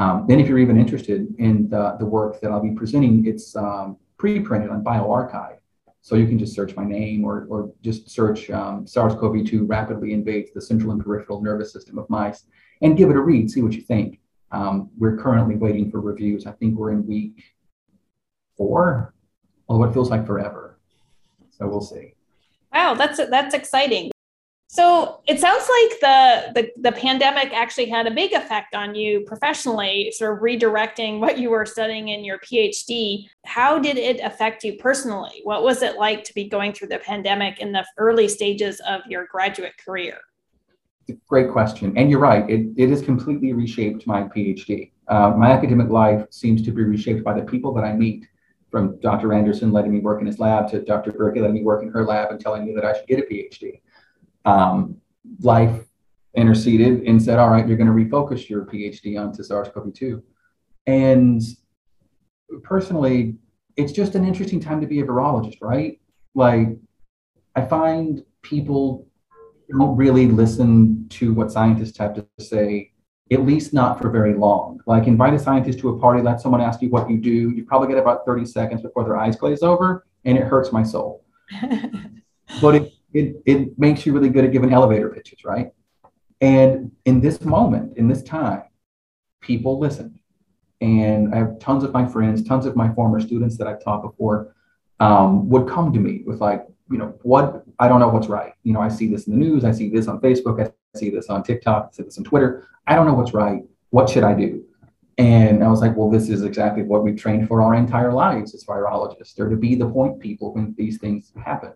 Um, 0.00 0.24
then 0.26 0.40
if 0.40 0.48
you're 0.48 0.58
even 0.58 0.80
interested 0.80 1.26
in 1.38 1.68
the, 1.68 1.94
the 1.98 2.06
work 2.06 2.40
that 2.40 2.50
I'll 2.50 2.62
be 2.62 2.70
presenting, 2.70 3.26
it's 3.26 3.54
um, 3.54 3.98
pre-printed 4.16 4.70
on 4.70 4.82
bioarchive. 4.82 5.58
So 6.00 6.16
you 6.16 6.26
can 6.26 6.38
just 6.38 6.54
search 6.54 6.74
my 6.74 6.86
name 6.86 7.22
or, 7.22 7.46
or 7.50 7.70
just 7.82 8.08
search 8.08 8.48
um, 8.48 8.86
SARS-CoV-2 8.86 9.68
rapidly 9.68 10.14
invades 10.14 10.52
the 10.54 10.62
central 10.62 10.92
and 10.92 11.04
peripheral 11.04 11.42
nervous 11.42 11.70
system 11.74 11.98
of 11.98 12.08
mice 12.08 12.44
and 12.80 12.96
give 12.96 13.10
it 13.10 13.16
a 13.16 13.20
read, 13.20 13.50
see 13.50 13.60
what 13.60 13.74
you 13.74 13.82
think. 13.82 14.20
Um, 14.52 14.88
we're 14.96 15.18
currently 15.18 15.56
waiting 15.56 15.90
for 15.90 16.00
reviews. 16.00 16.46
I 16.46 16.52
think 16.52 16.78
we're 16.78 16.92
in 16.92 17.06
week 17.06 17.44
four, 18.56 19.12
although 19.68 19.84
it 19.84 19.92
feels 19.92 20.08
like 20.08 20.26
forever. 20.26 20.78
So 21.50 21.68
we'll 21.68 21.82
see. 21.82 22.14
Wow, 22.72 22.94
that's 22.94 23.18
that's 23.28 23.54
exciting. 23.54 24.10
So 24.72 25.20
it 25.26 25.40
sounds 25.40 25.68
like 25.68 26.00
the, 26.00 26.52
the 26.54 26.90
the 26.90 26.92
pandemic 26.92 27.52
actually 27.52 27.88
had 27.88 28.06
a 28.06 28.10
big 28.12 28.32
effect 28.34 28.76
on 28.76 28.94
you 28.94 29.22
professionally, 29.22 30.12
sort 30.12 30.36
of 30.36 30.44
redirecting 30.44 31.18
what 31.18 31.38
you 31.38 31.50
were 31.50 31.66
studying 31.66 32.10
in 32.10 32.22
your 32.22 32.38
PhD. 32.38 33.26
How 33.44 33.80
did 33.80 33.96
it 33.96 34.20
affect 34.20 34.62
you 34.62 34.74
personally? 34.74 35.40
What 35.42 35.64
was 35.64 35.82
it 35.82 35.96
like 35.96 36.22
to 36.22 36.34
be 36.34 36.48
going 36.48 36.72
through 36.72 36.86
the 36.86 37.00
pandemic 37.00 37.58
in 37.58 37.72
the 37.72 37.84
early 37.98 38.28
stages 38.28 38.80
of 38.88 39.00
your 39.08 39.26
graduate 39.26 39.72
career? 39.84 40.18
Great 41.26 41.50
question. 41.50 41.92
And 41.98 42.08
you're 42.08 42.20
right, 42.20 42.48
it, 42.48 42.68
it 42.76 42.90
has 42.90 43.02
completely 43.02 43.52
reshaped 43.52 44.06
my 44.06 44.22
PhD. 44.22 44.92
Uh, 45.08 45.32
my 45.36 45.50
academic 45.50 45.88
life 45.88 46.24
seems 46.30 46.62
to 46.62 46.70
be 46.70 46.84
reshaped 46.84 47.24
by 47.24 47.34
the 47.34 47.42
people 47.44 47.74
that 47.74 47.82
I 47.82 47.92
meet, 47.92 48.24
from 48.70 49.00
Dr. 49.00 49.32
Anderson 49.32 49.72
letting 49.72 49.90
me 49.90 49.98
work 49.98 50.20
in 50.20 50.28
his 50.28 50.38
lab 50.38 50.70
to 50.70 50.80
Dr. 50.80 51.10
Berkey 51.10 51.40
letting 51.40 51.54
me 51.54 51.64
work 51.64 51.82
in 51.82 51.90
her 51.90 52.04
lab 52.04 52.30
and 52.30 52.38
telling 52.38 52.64
me 52.64 52.72
that 52.76 52.84
I 52.84 52.96
should 52.96 53.08
get 53.08 53.18
a 53.18 53.22
PhD 53.22 53.80
um, 54.44 54.96
life 55.40 55.84
interceded 56.34 57.02
and 57.02 57.22
said, 57.22 57.38
all 57.38 57.50
right, 57.50 57.66
you're 57.66 57.76
going 57.76 57.86
to 57.86 57.92
refocus 57.92 58.48
your 58.48 58.64
PhD 58.64 59.20
onto 59.20 59.42
SARS-CoV-2. 59.42 60.22
And 60.86 61.42
personally, 62.62 63.36
it's 63.76 63.92
just 63.92 64.14
an 64.14 64.24
interesting 64.24 64.60
time 64.60 64.80
to 64.80 64.86
be 64.86 65.00
a 65.00 65.04
virologist, 65.04 65.58
right? 65.60 66.00
Like, 66.34 66.68
I 67.56 67.62
find 67.62 68.24
people 68.42 69.06
don't 69.70 69.96
really 69.96 70.26
listen 70.26 71.06
to 71.10 71.32
what 71.32 71.52
scientists 71.52 71.98
have 71.98 72.14
to 72.14 72.26
say, 72.38 72.92
at 73.32 73.44
least 73.44 73.72
not 73.72 74.00
for 74.00 74.10
very 74.10 74.34
long. 74.34 74.80
Like, 74.86 75.06
invite 75.06 75.34
a 75.34 75.38
scientist 75.38 75.78
to 75.80 75.90
a 75.90 75.98
party, 75.98 76.22
let 76.22 76.40
someone 76.40 76.60
ask 76.60 76.82
you 76.82 76.90
what 76.90 77.10
you 77.10 77.18
do. 77.18 77.50
You 77.50 77.64
probably 77.64 77.88
get 77.88 77.98
about 77.98 78.24
30 78.26 78.46
seconds 78.46 78.82
before 78.82 79.04
their 79.04 79.16
eyes 79.16 79.36
glaze 79.36 79.62
over, 79.62 80.06
and 80.24 80.36
it 80.36 80.44
hurts 80.44 80.72
my 80.72 80.82
soul. 80.82 81.24
but 82.60 82.74
it 82.74 82.92
it, 83.12 83.36
it 83.46 83.78
makes 83.78 84.06
you 84.06 84.12
really 84.12 84.28
good 84.28 84.44
at 84.44 84.52
giving 84.52 84.72
elevator 84.72 85.08
pitches, 85.08 85.44
right? 85.44 85.72
And 86.40 86.92
in 87.04 87.20
this 87.20 87.40
moment, 87.42 87.96
in 87.96 88.08
this 88.08 88.22
time, 88.22 88.62
people 89.40 89.78
listen. 89.78 90.18
And 90.80 91.34
I 91.34 91.38
have 91.38 91.58
tons 91.58 91.84
of 91.84 91.92
my 91.92 92.06
friends, 92.06 92.42
tons 92.42 92.64
of 92.64 92.76
my 92.76 92.92
former 92.94 93.20
students 93.20 93.58
that 93.58 93.66
I've 93.66 93.82
taught 93.82 94.02
before 94.02 94.54
um, 94.98 95.48
would 95.50 95.68
come 95.68 95.92
to 95.92 95.98
me 95.98 96.22
with 96.24 96.40
like, 96.40 96.66
you 96.90 96.98
know, 96.98 97.14
what 97.22 97.64
I 97.78 97.88
don't 97.88 98.00
know 98.00 98.08
what's 98.08 98.28
right. 98.28 98.54
You 98.62 98.72
know, 98.72 98.80
I 98.80 98.88
see 98.88 99.06
this 99.06 99.26
in 99.26 99.32
the 99.32 99.38
news, 99.38 99.64
I 99.64 99.72
see 99.72 99.90
this 99.90 100.08
on 100.08 100.20
Facebook, 100.20 100.66
I 100.66 100.98
see 100.98 101.10
this 101.10 101.28
on 101.28 101.42
TikTok, 101.42 101.90
I 101.90 101.96
see 101.96 102.02
this 102.02 102.18
on 102.18 102.24
Twitter. 102.24 102.66
I 102.86 102.94
don't 102.94 103.06
know 103.06 103.14
what's 103.14 103.34
right. 103.34 103.62
What 103.90 104.08
should 104.08 104.24
I 104.24 104.34
do? 104.34 104.64
And 105.18 105.62
I 105.62 105.68
was 105.68 105.80
like, 105.80 105.94
well, 105.96 106.10
this 106.10 106.30
is 106.30 106.42
exactly 106.42 106.82
what 106.82 107.04
we've 107.04 107.16
trained 107.16 107.46
for 107.46 107.60
our 107.60 107.74
entire 107.74 108.12
lives 108.12 108.54
as 108.54 108.64
virologists. 108.64 109.34
They're 109.34 109.50
to 109.50 109.56
be 109.56 109.74
the 109.74 109.88
point 109.88 110.18
people 110.18 110.54
when 110.54 110.74
these 110.78 110.98
things 110.98 111.32
happen 111.44 111.72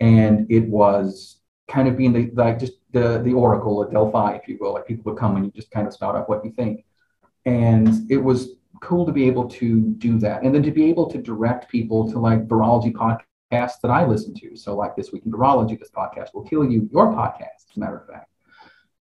and 0.00 0.46
it 0.50 0.68
was 0.68 1.40
kind 1.68 1.88
of 1.88 1.96
being 1.96 2.12
the 2.12 2.30
like 2.34 2.58
just 2.58 2.74
the 2.92 3.20
the 3.22 3.32
oracle 3.32 3.82
at 3.82 3.90
Delphi, 3.90 4.34
if 4.34 4.48
you 4.48 4.58
will. 4.60 4.74
Like 4.74 4.86
people 4.86 5.10
would 5.10 5.18
come 5.18 5.36
and 5.36 5.44
you 5.46 5.50
just 5.52 5.70
kind 5.70 5.86
of 5.86 5.92
spout 5.92 6.16
out 6.16 6.28
what 6.28 6.44
you 6.44 6.52
think, 6.52 6.84
and 7.44 8.10
it 8.10 8.18
was 8.18 8.50
cool 8.80 9.06
to 9.06 9.12
be 9.12 9.26
able 9.26 9.48
to 9.48 9.80
do 9.98 10.18
that, 10.18 10.42
and 10.42 10.54
then 10.54 10.62
to 10.62 10.70
be 10.70 10.88
able 10.90 11.10
to 11.10 11.18
direct 11.18 11.68
people 11.70 12.10
to 12.12 12.18
like 12.18 12.46
virology 12.46 12.92
podcasts 12.92 13.80
that 13.82 13.90
I 13.90 14.04
listen 14.04 14.34
to. 14.34 14.56
So 14.56 14.76
like 14.76 14.96
this 14.96 15.12
week 15.12 15.24
in 15.26 15.32
virology, 15.32 15.78
this 15.78 15.90
podcast 15.90 16.34
will 16.34 16.44
kill 16.44 16.64
you. 16.64 16.88
Your 16.92 17.12
podcast, 17.12 17.70
as 17.70 17.76
a 17.76 17.80
matter 17.80 17.98
of 17.98 18.06
fact, 18.06 18.30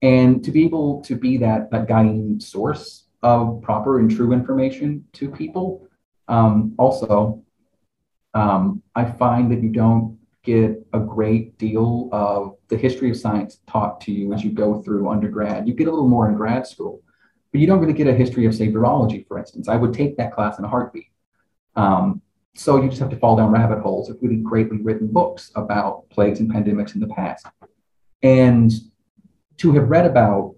and 0.03 0.42
to 0.44 0.50
be 0.50 0.64
able 0.64 1.03
to 1.03 1.14
be 1.14 1.37
that 1.38 1.70
that 1.70 1.88
guiding 1.88 2.40
source 2.40 3.07
of 3.22 3.61
proper 3.62 3.98
and 3.98 4.11
true 4.11 4.33
information 4.33 5.05
to 5.12 5.31
people. 5.31 5.87
Um, 6.29 6.74
also, 6.79 7.42
um, 8.35 8.83
I 8.94 9.05
find 9.05 9.50
that 9.50 9.62
you 9.62 9.70
don't 9.70 10.19
get 10.42 10.87
a 10.92 11.00
great 11.00 11.59
deal 11.59 12.09
of 12.12 12.57
the 12.68 12.76
history 12.76 13.11
of 13.11 13.16
science 13.16 13.61
taught 13.66 14.00
to 14.03 14.12
you 14.12 14.33
as 14.33 14.42
you 14.42 14.50
go 14.50 14.81
through 14.83 15.11
undergrad. 15.11 15.68
You 15.68 15.74
get 15.74 15.88
a 15.88 15.90
little 15.90 16.09
more 16.09 16.29
in 16.29 16.35
grad 16.35 16.66
school, 16.66 17.03
but 17.53 17.61
you 17.61 17.66
don't 17.66 17.81
really 17.81 17.92
get 17.92 18.07
a 18.07 18.14
history 18.14 18.46
of, 18.46 18.55
say, 18.55 18.68
virology, 18.68 19.26
for 19.26 19.38
instance. 19.38 19.68
I 19.68 19.76
would 19.76 19.92
take 19.92 20.16
that 20.16 20.33
class 20.33 20.59
in 20.59 20.64
a 20.64 20.68
heartbeat. 20.68 21.09
Um, 21.76 22.22
so 22.55 22.83
you 22.83 22.88
just 22.88 23.00
have 23.00 23.11
to 23.11 23.16
fall 23.16 23.37
down 23.37 23.53
rabbit 23.53 23.81
holes 23.81 24.09
of 24.09 24.18
really 24.22 24.37
greatly 24.37 24.79
written 24.79 25.09
books 25.09 25.53
about 25.57 26.09
plagues 26.11 26.40
and 26.40 26.53
pandemics 26.53 26.94
in 26.94 27.00
the 27.00 27.09
past. 27.09 27.46
And 28.22 28.72
to 29.59 29.72
have 29.72 29.88
read 29.88 30.07
about 30.07 30.55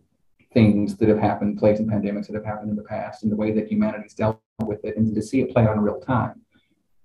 things 0.54 0.96
that 0.98 1.08
have 1.08 1.18
happened, 1.18 1.58
plagues 1.58 1.80
and 1.80 1.90
pandemics 1.90 2.26
that 2.28 2.34
have 2.34 2.44
happened 2.44 2.70
in 2.70 2.76
the 2.76 2.82
past, 2.84 3.22
and 3.22 3.32
the 3.32 3.36
way 3.36 3.52
that 3.52 3.70
humanity's 3.70 4.14
dealt 4.14 4.40
with 4.64 4.84
it, 4.84 4.96
and 4.96 5.14
to 5.14 5.22
see 5.22 5.40
it 5.40 5.52
play 5.52 5.66
out 5.66 5.76
in 5.76 5.82
real 5.82 6.00
time 6.00 6.40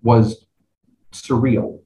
was 0.04 0.46
surreal 1.12 1.80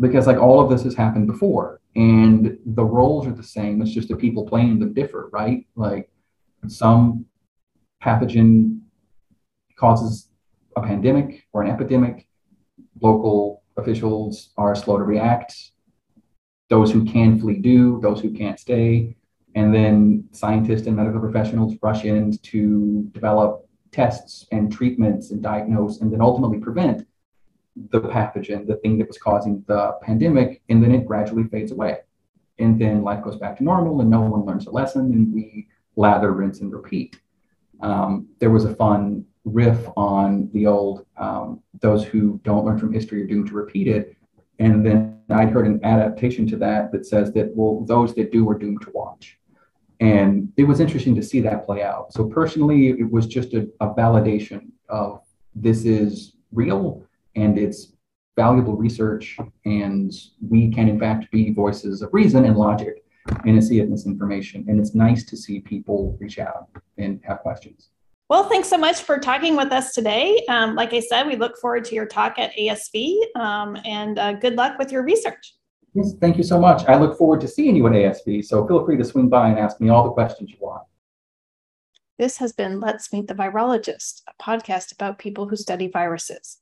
because 0.00 0.26
like 0.26 0.38
all 0.38 0.60
of 0.60 0.70
this 0.70 0.82
has 0.82 0.94
happened 0.94 1.26
before 1.26 1.80
and 1.94 2.58
the 2.64 2.84
roles 2.84 3.26
are 3.26 3.32
the 3.32 3.42
same. 3.42 3.82
It's 3.82 3.90
just 3.90 4.08
the 4.08 4.16
people 4.16 4.46
playing 4.46 4.78
them 4.78 4.92
differ 4.92 5.28
right? 5.32 5.66
Like 5.76 6.10
some 6.68 7.26
pathogen 8.02 8.80
causes 9.76 10.28
a 10.76 10.82
pandemic 10.82 11.46
or 11.52 11.62
an 11.62 11.70
epidemic. 11.70 12.26
Local 13.00 13.62
officials 13.76 14.50
are 14.56 14.74
slow 14.74 14.98
to 14.98 15.04
react. 15.04 15.54
Those 16.68 16.92
who 16.92 17.04
can 17.04 17.38
flee 17.38 17.58
do 17.58 18.00
those 18.00 18.20
who 18.20 18.32
can't 18.32 18.58
stay. 18.58 19.16
And 19.54 19.74
then 19.74 20.24
scientists 20.32 20.86
and 20.86 20.96
medical 20.96 21.20
professionals 21.20 21.74
rush 21.82 22.04
in 22.04 22.38
to 22.38 23.08
develop 23.12 23.68
tests 23.90 24.46
and 24.50 24.72
treatments 24.72 25.30
and 25.30 25.42
diagnose 25.42 26.00
and 26.00 26.10
then 26.10 26.22
ultimately 26.22 26.58
prevent 26.58 27.06
the 27.90 28.00
pathogen, 28.00 28.66
the 28.66 28.76
thing 28.76 28.98
that 28.98 29.08
was 29.08 29.18
causing 29.18 29.64
the 29.66 29.92
pandemic, 30.02 30.62
and 30.68 30.82
then 30.82 30.92
it 30.92 31.06
gradually 31.06 31.44
fades 31.44 31.72
away. 31.72 31.98
And 32.58 32.80
then 32.80 33.02
life 33.02 33.24
goes 33.24 33.36
back 33.36 33.56
to 33.58 33.64
normal 33.64 34.00
and 34.00 34.10
no 34.10 34.20
one 34.20 34.44
learns 34.44 34.66
a 34.66 34.70
lesson 34.70 35.12
and 35.12 35.32
we 35.32 35.68
lather, 35.96 36.32
rinse, 36.32 36.60
and 36.60 36.72
repeat. 36.72 37.20
Um, 37.80 38.28
there 38.38 38.50
was 38.50 38.64
a 38.64 38.74
fun 38.74 39.24
riff 39.44 39.88
on 39.96 40.48
the 40.52 40.66
old 40.66 41.06
um, 41.16 41.60
those 41.80 42.04
who 42.04 42.40
don't 42.44 42.64
learn 42.64 42.78
from 42.78 42.92
history 42.92 43.22
are 43.22 43.26
doomed 43.26 43.48
to 43.48 43.54
repeat 43.54 43.88
it. 43.88 44.16
And 44.58 44.86
then 44.86 45.18
I'd 45.30 45.50
heard 45.50 45.66
an 45.66 45.80
adaptation 45.82 46.46
to 46.48 46.56
that 46.58 46.92
that 46.92 47.06
says 47.06 47.32
that, 47.32 47.54
well, 47.56 47.84
those 47.84 48.14
that 48.14 48.30
do 48.30 48.48
are 48.48 48.58
doomed 48.58 48.82
to 48.82 48.90
watch. 48.92 49.38
And 49.98 50.52
it 50.56 50.64
was 50.64 50.80
interesting 50.80 51.14
to 51.16 51.22
see 51.22 51.40
that 51.40 51.64
play 51.64 51.82
out. 51.82 52.12
So 52.12 52.24
personally, 52.24 52.88
it 52.88 53.10
was 53.10 53.26
just 53.26 53.54
a, 53.54 53.68
a 53.80 53.94
validation 53.94 54.70
of 54.88 55.20
this 55.54 55.84
is 55.84 56.34
real 56.52 57.04
and 57.36 57.58
it's 57.58 57.92
valuable 58.36 58.76
research 58.76 59.38
and 59.64 60.12
we 60.48 60.70
can 60.70 60.88
in 60.88 60.98
fact 60.98 61.30
be 61.30 61.52
voices 61.52 62.02
of 62.02 62.10
reason 62.12 62.44
and 62.44 62.56
logic 62.56 63.04
in 63.44 63.58
a 63.58 63.62
sea 63.62 63.80
of 63.80 63.88
misinformation. 63.88 64.64
And 64.68 64.80
it's 64.80 64.94
nice 64.94 65.24
to 65.24 65.36
see 65.36 65.60
people 65.60 66.16
reach 66.20 66.38
out 66.38 66.68
and 66.98 67.20
have 67.24 67.40
questions. 67.40 67.90
Well 68.28 68.48
thanks 68.48 68.68
so 68.68 68.78
much 68.78 69.02
for 69.02 69.18
talking 69.18 69.56
with 69.56 69.72
us 69.72 69.92
today. 69.92 70.42
Um, 70.48 70.74
like 70.74 70.94
i 70.94 71.00
said 71.00 71.26
we 71.26 71.36
look 71.36 71.58
forward 71.58 71.84
to 71.86 71.94
your 71.94 72.06
talk 72.06 72.38
at 72.38 72.52
asv 72.56 73.16
um, 73.36 73.76
and 73.84 74.18
uh, 74.18 74.32
good 74.34 74.54
luck 74.54 74.78
with 74.78 74.90
your 74.90 75.02
research. 75.02 75.54
Yes 75.94 76.14
thank 76.20 76.38
you 76.38 76.44
so 76.44 76.58
much. 76.58 76.84
I 76.86 76.98
look 76.98 77.18
forward 77.18 77.40
to 77.42 77.48
seeing 77.48 77.76
you 77.76 77.86
at 77.86 77.92
asv 77.92 78.44
so 78.44 78.66
feel 78.66 78.84
free 78.84 78.96
to 78.96 79.04
swing 79.04 79.28
by 79.28 79.50
and 79.50 79.58
ask 79.58 79.80
me 79.80 79.90
all 79.90 80.04
the 80.04 80.12
questions 80.12 80.50
you 80.50 80.56
want. 80.60 80.84
This 82.18 82.38
has 82.38 82.52
been 82.52 82.80
let's 82.80 83.12
meet 83.12 83.26
the 83.26 83.34
virologist 83.34 84.22
a 84.26 84.42
podcast 84.42 84.92
about 84.92 85.18
people 85.18 85.48
who 85.48 85.56
study 85.56 85.88
viruses 85.88 86.61